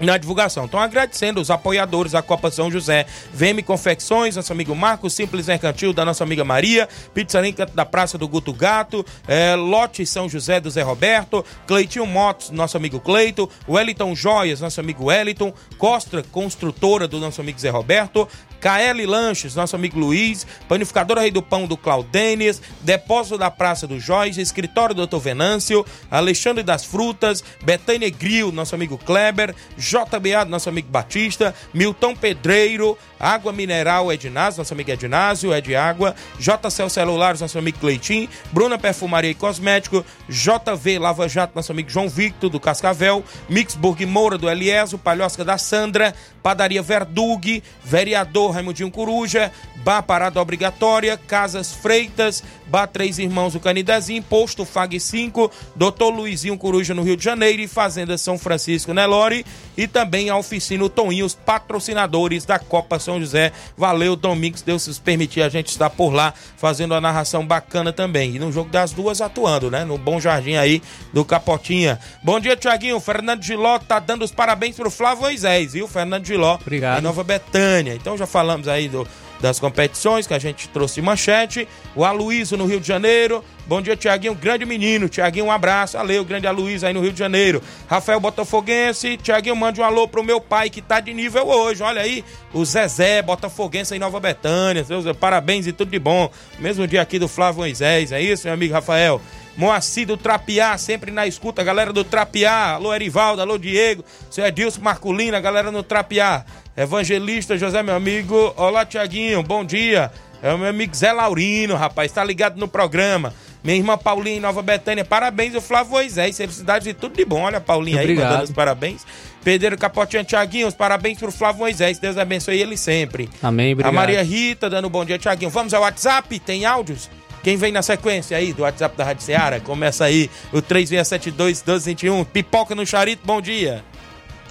[0.00, 0.64] na divulgação.
[0.64, 5.92] Então, agradecendo os apoiadores da Copa São José, VM Confecções, nosso amigo Marcos, Simples Mercantil,
[5.92, 10.70] da nossa amiga Maria, Pizzaria da Praça do Guto Gato, é, Lote São José do
[10.70, 17.18] Zé Roberto, Cleitinho Motos, nosso amigo Cleito, Wellington Joias, nosso amigo Wellington, Costa Construtora do
[17.18, 18.28] nosso amigo Zé Roberto,
[18.64, 24.00] KL Lanches, nosso amigo Luiz, Panificadora Rei do Pão do Claudênias, Depósito da Praça do
[24.00, 25.18] Jorge, Escritório do Dr.
[25.18, 32.96] Venâncio, Alexandre das Frutas, Betânia Grill, nosso amigo Kleber, JBA, nosso amigo Batista, Milton Pedreiro,
[33.20, 38.78] Água Mineral Ednásio, nosso amigo Ednásio, é de água, JCL Celulares, nosso amigo Cleitinho, Bruna
[38.78, 44.48] Perfumaria e Cosmético, JV Lava Jato, nosso amigo João Victor, do Cascavel, Mixburg Moura, do
[44.48, 52.42] Elieso, Palhosca da Sandra, Padaria Verdug, Vereador Raimundinho Coruja, Bar Parada Obrigatória, Casas Freitas,
[52.74, 57.62] Bar Três Irmãos do Canidezinho, Posto Fag 5, Doutor Luizinho Coruja no Rio de Janeiro
[57.62, 59.46] e Fazenda São Francisco Nelore
[59.76, 63.52] e também a Oficina Toninho, os patrocinadores da Copa São José.
[63.76, 68.34] Valeu, Domingos, Deus se permitir a gente estar por lá fazendo a narração bacana também.
[68.34, 69.84] E no jogo das duas atuando, né?
[69.84, 72.00] No Bom Jardim aí do Capotinha.
[72.24, 72.98] Bom dia, Tiaguinho.
[72.98, 75.86] Fernando Giló tá dando os parabéns pro Flávio Moisés, viu?
[75.86, 76.56] Fernando Giló.
[76.56, 77.00] Obrigado.
[77.04, 77.94] Nova Betânia.
[77.94, 79.06] Então já falamos aí do
[79.40, 81.68] das competições que a gente trouxe manchete.
[81.94, 83.44] O Aloysio no Rio de Janeiro.
[83.66, 85.08] Bom dia, Tiaguinho, grande menino.
[85.08, 85.96] Tiaguinho, um abraço.
[85.96, 87.62] Valeu, grande Aloysio aí no Rio de Janeiro.
[87.88, 89.16] Rafael Botafoguense.
[89.16, 91.82] Tiaguinho, mande um alô pro meu pai que tá de nível hoje.
[91.82, 94.84] Olha aí, o Zezé Botafoguense em Nova Betânia.
[95.18, 96.30] Parabéns e tudo de bom.
[96.58, 99.20] Mesmo dia aqui do Flávio Moisés, é isso, meu amigo Rafael?
[99.56, 102.72] Moacir do Trapiá, sempre na escuta, galera do Trapiá.
[102.72, 106.44] Alô, Erivaldo, alô, Diego, seu Edilson Marculina, galera no Trapiá.
[106.76, 108.52] Evangelista José, meu amigo.
[108.56, 110.10] Olá, Tiaguinho, bom dia.
[110.42, 113.32] É o meu amigo Zé Laurino, rapaz, tá ligado no programa.
[113.62, 117.42] Minha irmã Paulinha em Nova Betânia, parabéns, o Flávio Moisés, felicidades e tudo de bom.
[117.42, 118.28] Olha a Paulinha aí, Obrigado.
[118.28, 119.06] mandando os parabéns.
[119.42, 123.30] Pedro Capotinha Tiaguinho, os parabéns pro Flávio Moisés, Deus abençoe ele sempre.
[123.42, 123.90] Amém, obrigado.
[123.90, 125.50] A Maria Rita dando um bom dia, Tiaguinho.
[125.50, 126.38] Vamos ao WhatsApp?
[126.40, 127.08] Tem áudios?
[127.44, 129.60] Quem vem na sequência aí do WhatsApp da Rádio Seara?
[129.60, 132.24] Começa aí o 3672-1221.
[132.24, 133.84] Pipoca no Charito, bom dia.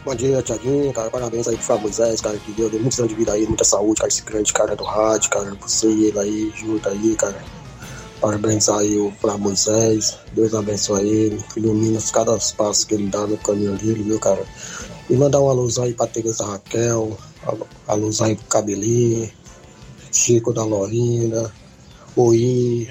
[0.05, 1.09] Bom dia, Tiaguinho, cara.
[1.09, 3.63] Parabéns aí pro Flávio Moisés, cara, que deu, deu muitos anos de vida aí, muita
[3.63, 7.41] saúde, cara, esse grande cara do rádio, cara, você e ele aí, junto aí, cara.
[8.21, 13.37] Parabéns aí o Flávio Moisés, Deus abençoe ele, ilumina cada passos que ele dá no
[13.37, 14.45] caminho dele, viu, cara.
[15.09, 19.31] E mandar uma luz aí pra Tereza Raquel, a, a luz aí pro Cabelinho,
[20.11, 21.51] Chico da Lorina,
[22.15, 22.87] Oi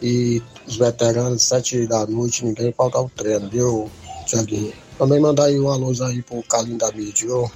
[0.00, 3.90] e os veteranos, sete da noite, ninguém falta o treino, viu,
[4.26, 4.72] Tiaguinho?
[4.96, 7.50] Também mandar aí uma luz aí pro Carlinho da mídia, viu?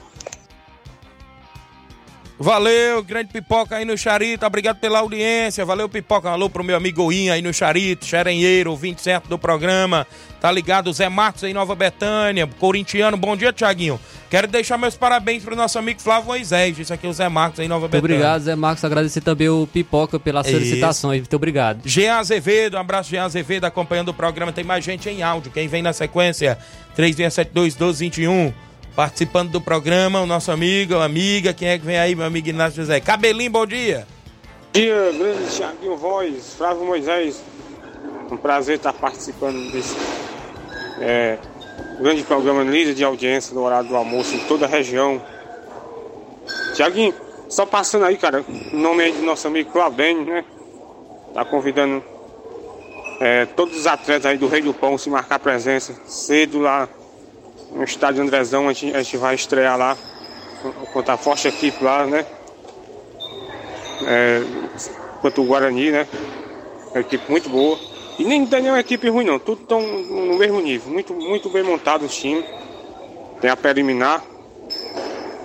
[2.40, 5.64] Valeu, grande pipoca aí no Charito, obrigado pela audiência.
[5.64, 6.30] Valeu, pipoca.
[6.30, 10.06] Alô pro meu amigo Goinha aí no Charito, xerenheiro, 20 certo do programa.
[10.40, 10.92] Tá ligado?
[10.92, 13.16] Zé Marcos aí Nova Betânia, corintiano.
[13.16, 13.98] Bom dia, Tiaguinho.
[14.30, 16.78] Quero deixar meus parabéns pro nosso amigo Flávio Moisés.
[16.78, 18.14] Isso aqui é o Zé Marcos aí Nova Muito Betânia.
[18.16, 18.84] obrigado, Zé Marcos.
[18.84, 20.54] Agradecer também o Pipoca pelas Isso.
[20.56, 21.18] felicitações.
[21.22, 21.80] Muito obrigado.
[21.84, 24.52] Jean Azevedo, um abraço, Jean Azevedo, acompanhando o programa.
[24.52, 25.50] Tem mais gente em áudio.
[25.50, 26.56] Quem vem na sequência,
[26.96, 28.54] 3672-1221.
[28.98, 31.54] Participando do programa, o nosso amigo, amiga.
[31.54, 32.98] Quem é que vem aí, meu amigo Inácio José?
[32.98, 34.04] Cabelinho, bom dia.
[34.72, 37.40] dia, grande Thiaguinho Voz, Flávio Moisés.
[38.28, 39.96] Um prazer estar participando desse
[41.00, 41.38] é,
[42.00, 45.22] grande programa líder de audiência no horário do almoço em toda a região.
[46.74, 47.14] Tiaguinho,
[47.48, 50.44] só passando aí, cara, o nome aí do nosso amigo Claudênio, né?
[51.32, 52.02] Tá convidando
[53.20, 56.88] é, todos os atletas aí do Rei do Pão se marcar presença cedo lá
[57.72, 58.68] no estádio Andrezão.
[58.68, 59.96] A gente, a gente vai estrear lá
[60.92, 62.26] contra a forte equipe lá, né?
[64.06, 64.42] é,
[65.20, 66.06] quanto o Guarani, né?
[66.90, 67.78] Uma equipe muito boa.
[68.18, 70.92] E nem tem nenhuma equipe ruim não, tudo estão no mesmo nível.
[70.92, 72.44] Muito, muito bem montado os times.
[73.40, 74.22] Tem a preliminar.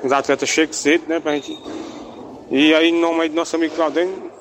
[0.03, 1.19] Os atletas chegam cedo, né?
[1.19, 1.57] Pra gente.
[2.49, 4.32] E aí, em nome do nosso amigo Claudênio,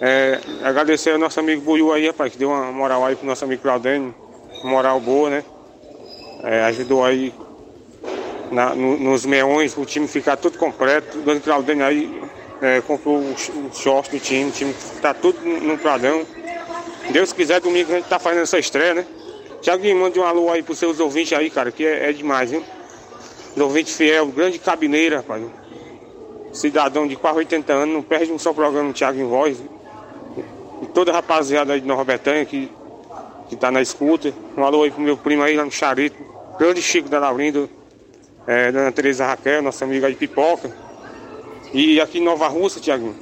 [0.00, 3.44] é, agradecer ao nosso amigo Buiu aí, rapaz, que deu uma moral aí pro nosso
[3.44, 4.14] amigo Claudênio.
[4.62, 5.44] Moral boa, né?
[6.42, 7.32] É, ajudou aí
[8.50, 11.18] na- no- nos meões, o time ficar tudo completo.
[11.18, 12.22] O Dani Claudênio aí
[12.62, 16.22] é, comprou o, sh- o short do time, o time tá tudo no pradão.
[17.10, 19.06] Deus quiser, domingo a gente tá fazendo essa estreia, né?
[19.60, 22.62] Tiaguinho, mande um alô aí pros seus ouvintes aí, cara, que é, é demais, viu?
[23.54, 25.42] Os ouvintes fiel, grande cabineira, rapaz.
[26.52, 29.58] Cidadão de quase 80 anos, não perde um só programa Thiago em Voz.
[30.82, 32.70] E toda a rapaziada aí de Nova Betânia que,
[33.48, 34.32] que tá na escuta.
[34.56, 36.16] Um alô aí pro meu primo aí lá no Charito,
[36.60, 37.70] grande Chico da Laurindo,
[38.46, 40.70] é, Dona Tereza Raquel, nossa amiga de Pipoca.
[41.72, 43.16] E aqui em Nova Rússia, Tiaguinho,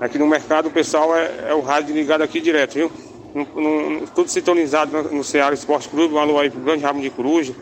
[0.00, 2.90] aqui no mercado o pessoal é, é o rádio ligado aqui direto, viu?
[3.34, 7.10] No, no- tudo sintonizado no, Ceará Esporte Clube, um alô aí pro grande Ramo de
[7.10, 7.52] Coruja,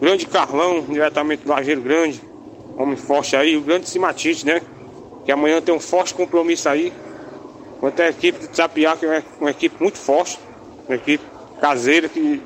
[0.00, 2.20] grande Carlão, diretamente do Lajeiro Grande,
[2.78, 4.62] homem forte aí, o grande Simatite, né?
[5.24, 6.92] Que amanhã tem um forte compromisso aí.
[7.80, 10.38] Quanto a equipe do Tsapiá, que é uma equipe muito forte,
[10.88, 11.24] uma equipe
[11.60, 12.40] caseira que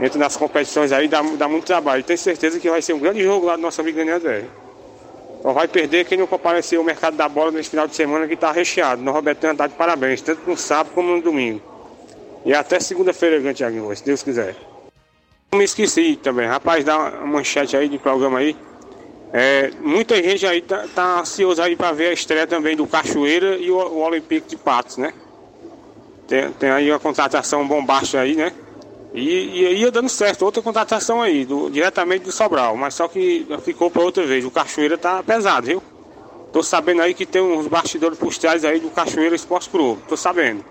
[0.00, 2.02] entra nas competições aí, dá, dá muito trabalho.
[2.02, 4.44] Tenho certeza que vai ser um grande jogo lá do nosso amigo Daniel André.
[5.42, 8.34] Só vai perder quem não comparecer ao mercado da bola nesse final de semana que
[8.34, 9.02] está recheado.
[9.02, 11.62] Nova Betânia tá de parabéns, tanto no sábado como no domingo.
[12.44, 14.56] E até segunda-feira, grande Thiaguinho, se Deus quiser.
[15.52, 18.56] Não me esqueci também, rapaz, dá uma manchete aí de programa aí.
[19.32, 23.56] É, muita gente aí tá, tá ansiosa aí para ver a estreia também do Cachoeira
[23.56, 25.12] e o, o Olympique de Patos, né?
[26.26, 28.52] Tem, tem aí uma contratação bombástica aí, né?
[29.12, 33.46] E, e ia dando certo, outra contratação aí, do- diretamente do Sobral, mas só que
[33.64, 34.44] ficou para outra vez.
[34.44, 35.82] O Cachoeira tá pesado, viu?
[36.52, 40.16] Tô sabendo aí que tem uns bastidores por trás aí do Cachoeira Esporte Clube, tô
[40.16, 40.64] sabendo.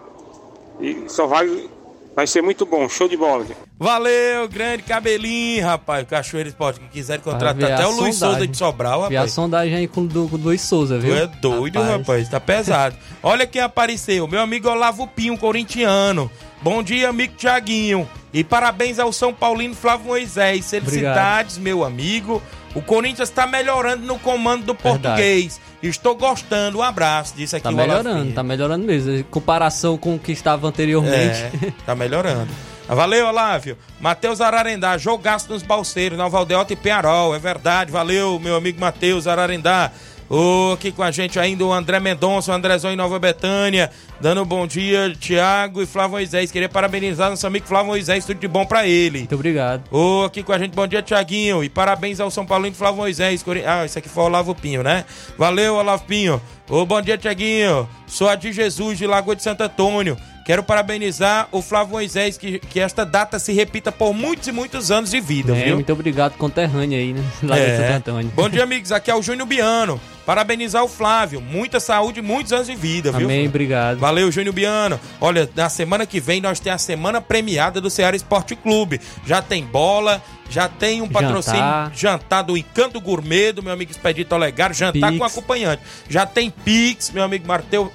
[0.80, 1.70] E só vai,
[2.16, 3.46] vai ser muito bom, show de bola.
[3.46, 3.58] gente.
[3.78, 6.06] Valeu, grande cabelinho, rapaz.
[6.08, 8.16] Cachoeira Esporte, que quiser contratar até o Luiz.
[8.16, 9.34] Souza de Sobral, E a rapaz.
[9.34, 11.16] sondagem aí com o do, com o Luiz Souza, Tu viu?
[11.16, 12.28] é doido, rapaz.
[12.30, 12.96] Tá pesado.
[13.24, 14.28] Olha quem apareceu.
[14.28, 16.30] Meu amigo Olavo Pinho, corintiano.
[16.62, 18.08] Bom dia, amigo Tiaguinho.
[18.34, 20.70] E parabéns ao São Paulino Flávio Moisés.
[20.70, 22.42] Felicidades, meu amigo.
[22.76, 25.60] O Corinthians está melhorando no comando do português.
[25.82, 26.78] Estou gostando.
[26.80, 27.34] Um abraço.
[27.36, 28.34] Disse aqui Tá o melhorando, Olafinho.
[28.36, 29.12] tá melhorando mesmo.
[29.12, 31.40] Em comparação com o que estava anteriormente.
[31.42, 31.52] É,
[31.86, 32.48] tá melhorando.
[32.88, 33.78] Valeu, Olávio.
[34.00, 37.36] Matheus Ararendá, jogaço nos balseiros, Nova Aldeota e Penharol.
[37.36, 39.92] É verdade, valeu, meu amigo Matheus Ararendá.
[40.30, 43.90] Ô, aqui com a gente ainda o André Mendonça, o Andrezão em Nova Betânia,
[44.22, 46.52] dando um bom dia, Tiago e Flávio Moisés.
[46.52, 49.20] Queria parabenizar nosso amigo Flávio Moisés, tudo de bom pra ele.
[49.20, 49.84] Muito obrigado.
[49.92, 51.64] Ô, aqui com a gente, bom dia, Tiaguinho.
[51.64, 53.44] E parabéns ao São Paulino Flávio Moisés.
[53.66, 55.04] Ah, esse aqui foi o Olavo Pinho, né?
[55.36, 56.40] Valeu, Olavo Pinho.
[56.70, 57.90] Ô, bom dia, Tiaguinho.
[58.06, 60.16] Sou a de Jesus, de Lagoa de Santo Antônio.
[60.50, 64.90] Quero parabenizar o Flávio Moisés, que, que esta data se repita por muitos e muitos
[64.90, 65.76] anos de vida, É, viu?
[65.76, 67.24] muito obrigado, conterrâneo aí, né?
[67.44, 67.78] Lá de É.
[67.78, 68.32] Santo Antônio.
[68.36, 68.92] Bom dia, amigos.
[68.92, 70.02] Aqui é o Júnior Biano.
[70.26, 71.40] Parabenizar o Flávio.
[71.40, 73.28] Muita saúde e muitos anos de vida, viu?
[73.28, 74.00] Amém, obrigado.
[74.00, 75.00] Valeu, Júnior Biano.
[75.22, 79.00] Olha, na semana que vem nós temos a semana premiada do Ceará Esporte Clube.
[79.28, 80.20] Já tem bola,
[80.50, 81.92] já tem um patrocínio Jantar.
[81.96, 85.18] jantar do Encanto Gourmet, do meu amigo Expedito Olegário, jantar Pix.
[85.20, 85.82] com acompanhante.
[86.10, 87.46] Já tem Pix, meu amigo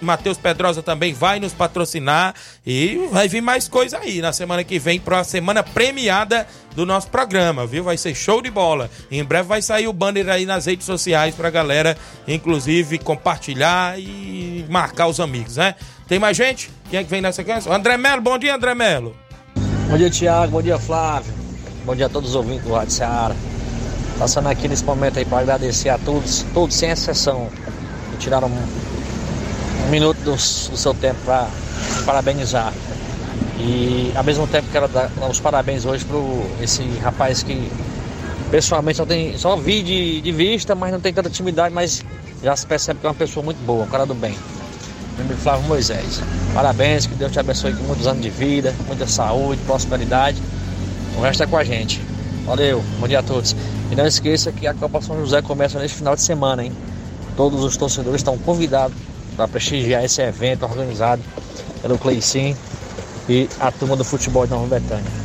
[0.00, 2.34] Matheus Pedrosa também vai nos patrocinar
[2.64, 6.86] e vai vir mais coisa aí na semana que vem para a semana premiada do
[6.86, 7.84] nosso programa, viu?
[7.84, 8.90] Vai ser show de bola.
[9.11, 11.96] Em breve vai sair o banner aí nas redes sociais pra galera,
[12.26, 15.74] inclusive, compartilhar e marcar os amigos, né?
[16.07, 16.70] Tem mais gente?
[16.90, 17.72] Quem é que vem na sequência?
[17.72, 19.16] André Melo, bom dia, André Melo.
[19.88, 20.52] Bom dia, Tiago.
[20.52, 21.43] Bom dia, Flávio.
[21.85, 23.37] Bom dia a todos os ouvintes do Rádio Seara.
[24.18, 27.47] Passando aqui nesse momento aí para agradecer a todos, todos sem exceção,
[28.11, 31.47] que tiraram um, um minuto do, do seu tempo para
[32.07, 32.72] parabenizar.
[33.59, 36.16] E ao mesmo tempo quero dar os parabéns hoje para
[36.62, 37.70] esse rapaz que
[38.51, 42.03] pessoalmente só, tem, só vi de, de vista, mas não tem tanta intimidade, mas
[42.43, 44.39] já se percebe que é uma pessoa muito boa, um cara do bem.
[45.18, 46.22] Meu amigo Flávio Moisés.
[46.55, 50.41] Parabéns, que Deus te abençoe com muitos anos de vida, muita saúde, prosperidade.
[51.17, 52.01] O resto é com a gente.
[52.45, 53.55] Valeu, bom dia a todos.
[53.91, 56.73] E não esqueça que a Copa São José começa neste final de semana, hein?
[57.37, 58.97] Todos os torcedores estão convidados
[59.37, 61.23] para prestigiar esse evento organizado
[61.83, 62.57] pelo Cleicim
[63.29, 65.24] e a turma do futebol de Nova Betânia.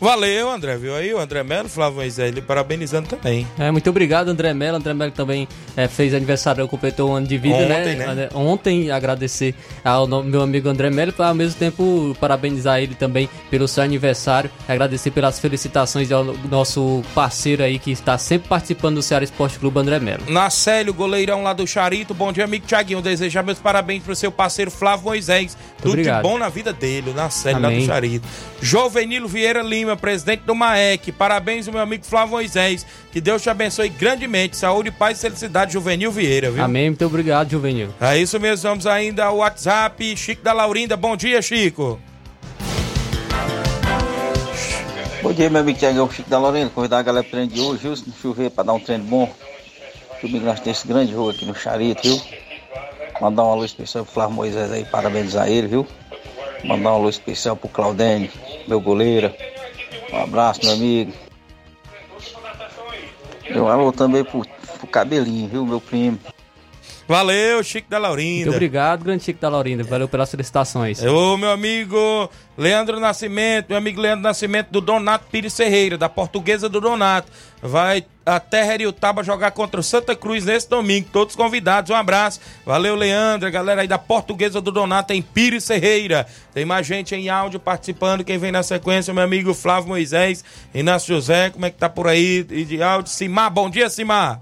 [0.00, 1.12] Valeu, André, viu aí?
[1.12, 3.46] O André Melo, Flávio Moisés, ele parabenizando também.
[3.58, 4.76] É, muito obrigado, André Mello.
[4.76, 8.14] André Mello também é, fez aniversário, completou um ano de vida, Ontem, né?
[8.14, 8.28] né?
[8.32, 13.66] Ontem, agradecer ao meu amigo André Mello, e ao mesmo tempo parabenizar ele também pelo
[13.66, 19.24] seu aniversário, agradecer pelas felicitações ao nosso parceiro aí que está sempre participando do Ceará
[19.24, 20.22] Esporte Clube, André Mello.
[20.28, 22.14] Nacélio, goleirão lá do Charito.
[22.14, 23.02] Bom dia, amigo Tiaguinho.
[23.02, 25.56] Desejar meus parabéns pro seu parceiro Flávio Moisés.
[25.78, 26.22] Tudo obrigado.
[26.22, 28.28] de bom na vida dele, o Nacélio lá do Charito.
[28.60, 31.12] Jovenilo Vieira Lima, presidente do MAEC.
[31.12, 32.84] Parabéns meu amigo Flávio Moisés.
[33.12, 34.56] Que Deus te abençoe grandemente.
[34.56, 36.62] Saúde, paz e felicidade, Juvenil Vieira, viu?
[36.62, 37.88] Amém, muito obrigado, Juvenil.
[38.00, 40.16] É isso mesmo, vamos ainda ao WhatsApp.
[40.16, 42.00] Chico da Laurinda, bom dia, Chico.
[45.22, 46.70] Bom dia, meu amigo Tiago Chico da Lorena.
[46.70, 47.96] Convidar a galera pro treino de hoje, viu?
[47.96, 49.30] Se não chover, pra dar um treino bom.
[50.22, 52.20] Domingo nós temos esse grande jogo aqui no Charito, viu?
[53.20, 55.86] Mandar uma luz especial pro Flávio Moisés aí, parabenizar ele, viu?
[56.64, 58.30] Mandar uma luz especial pro Claudene,
[58.66, 59.32] meu goleiro.
[60.12, 61.12] Um abraço, meu amigo.
[63.48, 64.44] E um alô também pro,
[64.78, 66.18] pro Cabelinho, viu, meu primo.
[67.08, 68.44] Valeu, Chico da Laurinda.
[68.44, 69.82] Muito obrigado, grande Chico da Laurinda.
[69.82, 71.02] Valeu pelas felicitações.
[71.02, 76.68] Ô, meu amigo Leandro Nascimento, meu amigo Leandro Nascimento do Donato Pires Ferreira, da portuguesa
[76.68, 77.32] do Donato.
[77.62, 81.08] Vai até Heriutaba jogar contra o Santa Cruz nesse domingo.
[81.10, 82.40] Todos convidados, um abraço.
[82.66, 86.26] Valeu, Leandro, galera aí da portuguesa do Donato em Pires Ferreira.
[86.52, 88.22] Tem mais gente em áudio participando.
[88.22, 90.44] Quem vem na sequência, meu amigo Flávio Moisés,
[90.74, 92.46] Inácio José, como é que tá por aí?
[92.50, 94.40] E de áudio, Simar, bom dia, Simar.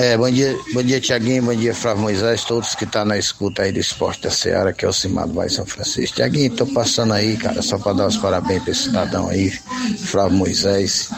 [0.00, 3.60] É, bom dia, bom dia Tiaguinho, bom dia Flávio Moisés, todos que estão na escuta
[3.60, 6.16] aí do Esporte da Seara, que é o Cimado Vai São Francisco.
[6.16, 9.50] Tiaguinho, tô passando aí, cara, só para dar os parabéns para esse cidadão aí,
[9.98, 11.10] Flávio Moisés,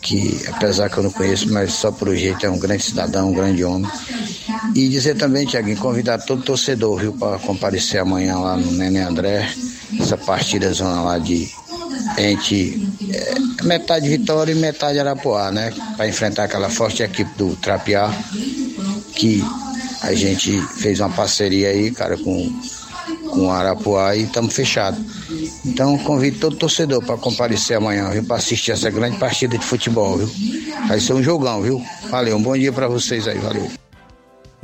[0.00, 3.34] que apesar que eu não conheço, mas só por jeito é um grande cidadão, um
[3.34, 3.90] grande homem.
[4.74, 9.52] E dizer também, Tiaguinho, convidar todo torcedor, viu, para comparecer amanhã lá no Nenê André,
[10.00, 11.52] essa partida zona lá de
[12.18, 13.34] entre é,
[13.64, 15.72] metade Vitória e metade Arapuá, né?
[15.96, 18.12] Para enfrentar aquela forte equipe do Trapiá,
[19.14, 19.42] que
[20.02, 22.52] a gente fez uma parceria aí, cara, com,
[23.30, 25.00] com Arapuá e estamos fechados.
[25.64, 28.24] Então convido todo torcedor para comparecer amanhã, viu?
[28.24, 30.30] Para assistir essa grande partida de futebol, viu?
[30.86, 31.82] Vai ser um jogão, viu?
[32.10, 33.83] Valeu, um bom dia para vocês aí, valeu.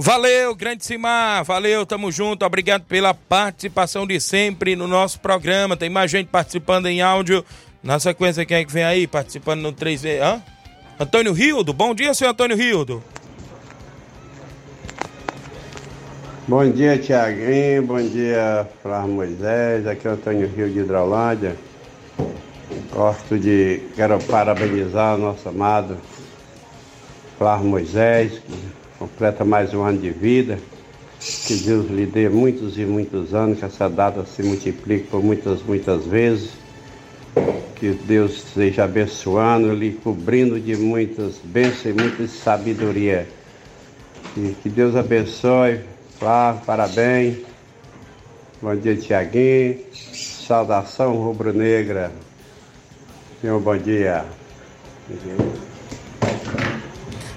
[0.02, 5.76] Valeu, grande Simar, valeu, tamo junto, obrigado pela participação de sempre no nosso programa.
[5.76, 7.44] Tem mais gente participando em áudio.
[7.82, 10.22] Na sequência, quem é que vem aí participando no 3V?
[10.22, 10.42] Hã?
[10.98, 13.04] Antônio Rildo, bom dia, senhor Antônio Rildo.
[16.48, 17.82] Bom dia, Tiaguinho.
[17.82, 19.86] Bom dia, Flávio Moisés.
[19.86, 21.56] Aqui é o Antônio Rio de Hidrolândia.
[22.90, 23.82] Gosto de.
[23.94, 25.98] Quero parabenizar o nosso amado
[27.36, 28.40] Flávio Moisés,
[29.00, 30.58] completa mais um ano de vida.
[31.46, 35.62] Que Deus lhe dê muitos e muitos anos, que essa data se multiplique por muitas,
[35.62, 36.50] muitas vezes.
[37.76, 43.26] Que Deus esteja abençoando, lhe cobrindo de muitas bênçãos e muita sabedoria.
[44.36, 45.80] E que Deus abençoe.
[46.18, 47.38] Flávio, parabéns.
[48.60, 49.78] Bom dia, Tiaguinho.
[49.92, 52.12] Saudação rubro-negra.
[53.42, 54.26] Meu bom dia.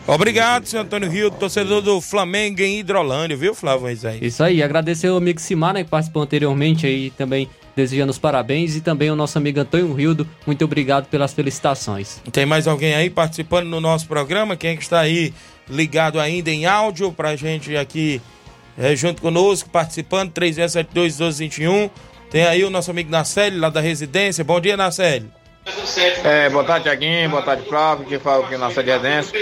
[0.06, 4.22] Obrigado, senhor Antônio Rio, torcedor do Flamengo em Hidrolândia, viu, Flávio Moisés?
[4.22, 8.76] Isso aí, agradecer ao amigo Simar, né, que participou anteriormente aí também, desejando os parabéns,
[8.76, 12.22] e também o nosso amigo Antônio Rildo, muito obrigado pelas felicitações.
[12.34, 14.58] Tem mais alguém aí participando no nosso programa?
[14.58, 15.34] Quem é que está aí
[15.70, 18.22] ligado ainda em áudio pra gente aqui
[18.78, 21.90] é, junto conosco, participando, 3672-1221.
[22.30, 24.44] Tem aí o nosso amigo Nacélio, lá da residência.
[24.44, 25.30] Bom dia, Nacélio.
[26.24, 29.40] É, boa tarde, Tiaguinho, boa tarde, Flávio, que fala aqui na sede de residência.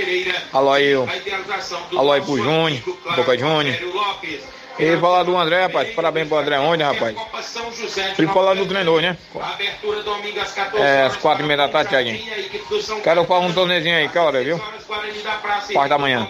[1.98, 2.82] Alô aí, pro Júnior,
[3.16, 3.76] Boca Júnior.
[4.80, 7.16] E falar do André, rapaz, parabéns pro André onde, rapaz?
[8.18, 9.18] Ele falar do treinador, né?
[10.78, 12.24] É, às quatro e meia da tarde, Tiaguinho.
[13.04, 14.60] Quero fazer um tornezinho aí, que hora, viu?
[15.74, 16.28] Parte da manhã.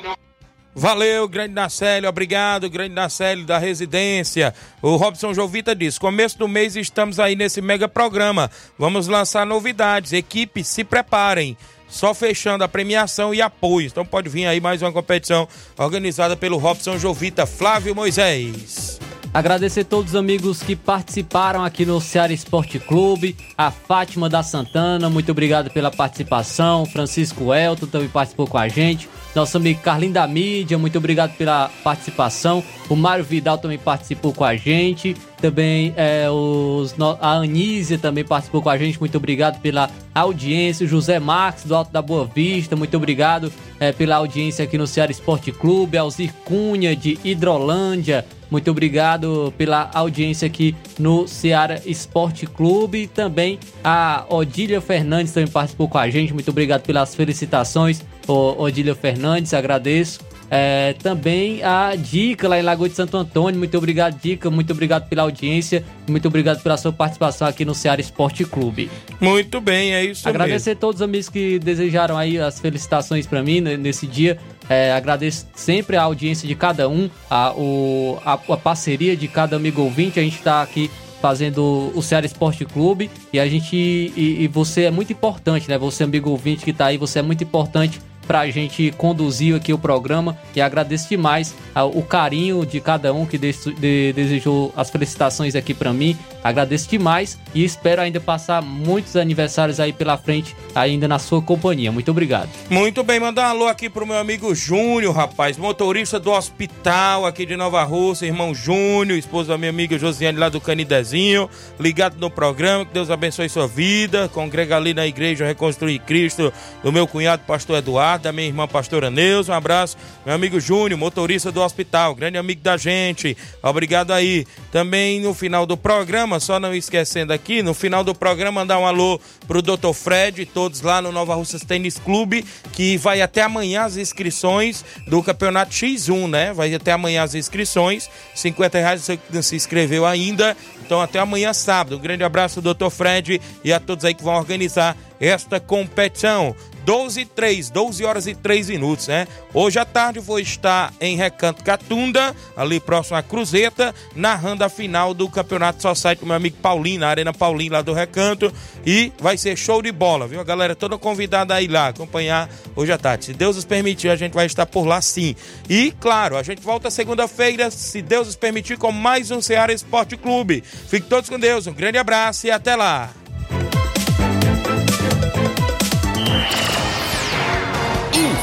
[0.73, 4.53] Valeu, grande Nacélio, obrigado, grande Nacélio da residência.
[4.81, 8.49] O Robson Jovita diz: começo do mês estamos aí nesse mega programa.
[8.79, 10.13] Vamos lançar novidades.
[10.13, 11.57] Equipe, se preparem.
[11.89, 13.87] Só fechando a premiação e apoio.
[13.87, 15.45] Então pode vir aí mais uma competição
[15.77, 18.97] organizada pelo Robson Jovita, Flávio Moisés.
[19.33, 25.09] Agradecer todos os amigos que participaram aqui no Ceará Esporte Clube, a Fátima da Santana,
[25.09, 30.27] muito obrigado pela participação, Francisco Elton também participou com a gente, nosso amigo Carlinho da
[30.27, 36.29] Mídia, muito obrigado pela participação, o Mário Vidal também participou com a gente, também é,
[36.29, 41.65] os, a Anísia também participou com a gente, muito obrigado pela audiência, o José Marques
[41.65, 45.97] do Alto da Boa Vista, muito obrigado é, pela audiência aqui no Ceará Esporte Clube,
[45.97, 53.07] Alzir Cunha de Hidrolândia, muito obrigado pela audiência aqui no Ceará Esporte Clube.
[53.07, 56.33] Também a Odília Fernandes também participou com a gente.
[56.33, 60.19] Muito obrigado pelas felicitações, Ô, Odília Fernandes, agradeço.
[60.53, 63.57] É, também a Dica lá em Lagoa de Santo Antônio.
[63.57, 64.51] Muito obrigado, Dica.
[64.51, 65.81] Muito obrigado pela audiência.
[66.09, 68.91] Muito obrigado pela sua participação aqui no Ceará Esporte Clube.
[69.21, 73.41] Muito bem, é isso Agradecer a todos os amigos que desejaram aí as felicitações para
[73.41, 74.37] mim né, nesse dia.
[74.69, 79.55] É, agradeço sempre a audiência de cada um, a, o, a, a parceria de cada
[79.55, 80.19] amigo ouvinte.
[80.19, 80.91] A gente está aqui
[81.21, 85.77] fazendo o Ceará Esporte Clube e a gente e, e você é muito importante, né?
[85.77, 88.01] Você amigo ouvinte que tá aí, você é muito importante
[88.31, 93.25] pra gente conduzir aqui o programa e agradeço demais ah, o carinho de cada um
[93.25, 96.17] que des- de- desejou as felicitações aqui pra mim.
[96.43, 101.91] Agradeço demais e espero ainda passar muitos aniversários aí pela frente ainda na sua companhia.
[101.91, 102.49] Muito obrigado.
[102.69, 107.45] Muito bem, mandar um alô aqui pro meu amigo Júnior, rapaz, motorista do hospital aqui
[107.45, 112.29] de Nova Rússia, irmão Júnior, esposa da minha amiga Josiane lá do Canidezinho, ligado no
[112.29, 116.51] programa, que Deus abençoe sua vida, congrega ali na igreja Reconstruir Cristo,
[116.83, 120.99] do meu cunhado pastor Eduardo, da minha irmã pastora Neuza, um abraço, meu amigo Júnior,
[120.99, 124.45] motorista do hospital, grande amigo da gente, obrigado aí.
[124.71, 128.85] Também no final do programa, só não esquecendo aqui, no final do programa mandar um
[128.85, 129.93] alô pro Dr.
[129.93, 135.21] Fred, todos lá no Nova Russas Tênis Clube, que vai até amanhã as inscrições do
[135.23, 136.53] Campeonato X1, né?
[136.53, 140.55] Vai até amanhã as inscrições, 50 reais você não se inscreveu ainda,
[140.85, 141.97] então até amanhã sábado.
[141.97, 142.89] Um grande abraço, Dr.
[142.89, 146.55] Fred, e a todos aí que vão organizar esta competição.
[146.85, 149.27] 12 e 3, 12 horas e 3 minutos, né?
[149.53, 155.13] Hoje à tarde vou estar em Recanto Catunda, ali próximo à Cruzeta, narrando a final
[155.13, 158.51] do Campeonato Society com meu amigo Paulinho, na Arena Paulinho lá do Recanto.
[158.85, 160.39] E vai ser show de bola, viu?
[160.39, 163.25] A galera toda convidada a ir lá acompanhar hoje à tarde.
[163.25, 165.35] Se Deus nos permitir, a gente vai estar por lá sim.
[165.69, 170.17] E, claro, a gente volta segunda-feira, se Deus nos permitir, com mais um Ceará Esporte
[170.17, 170.63] Clube.
[170.87, 173.20] Fiquem todos com Deus, um grande abraço e até lá.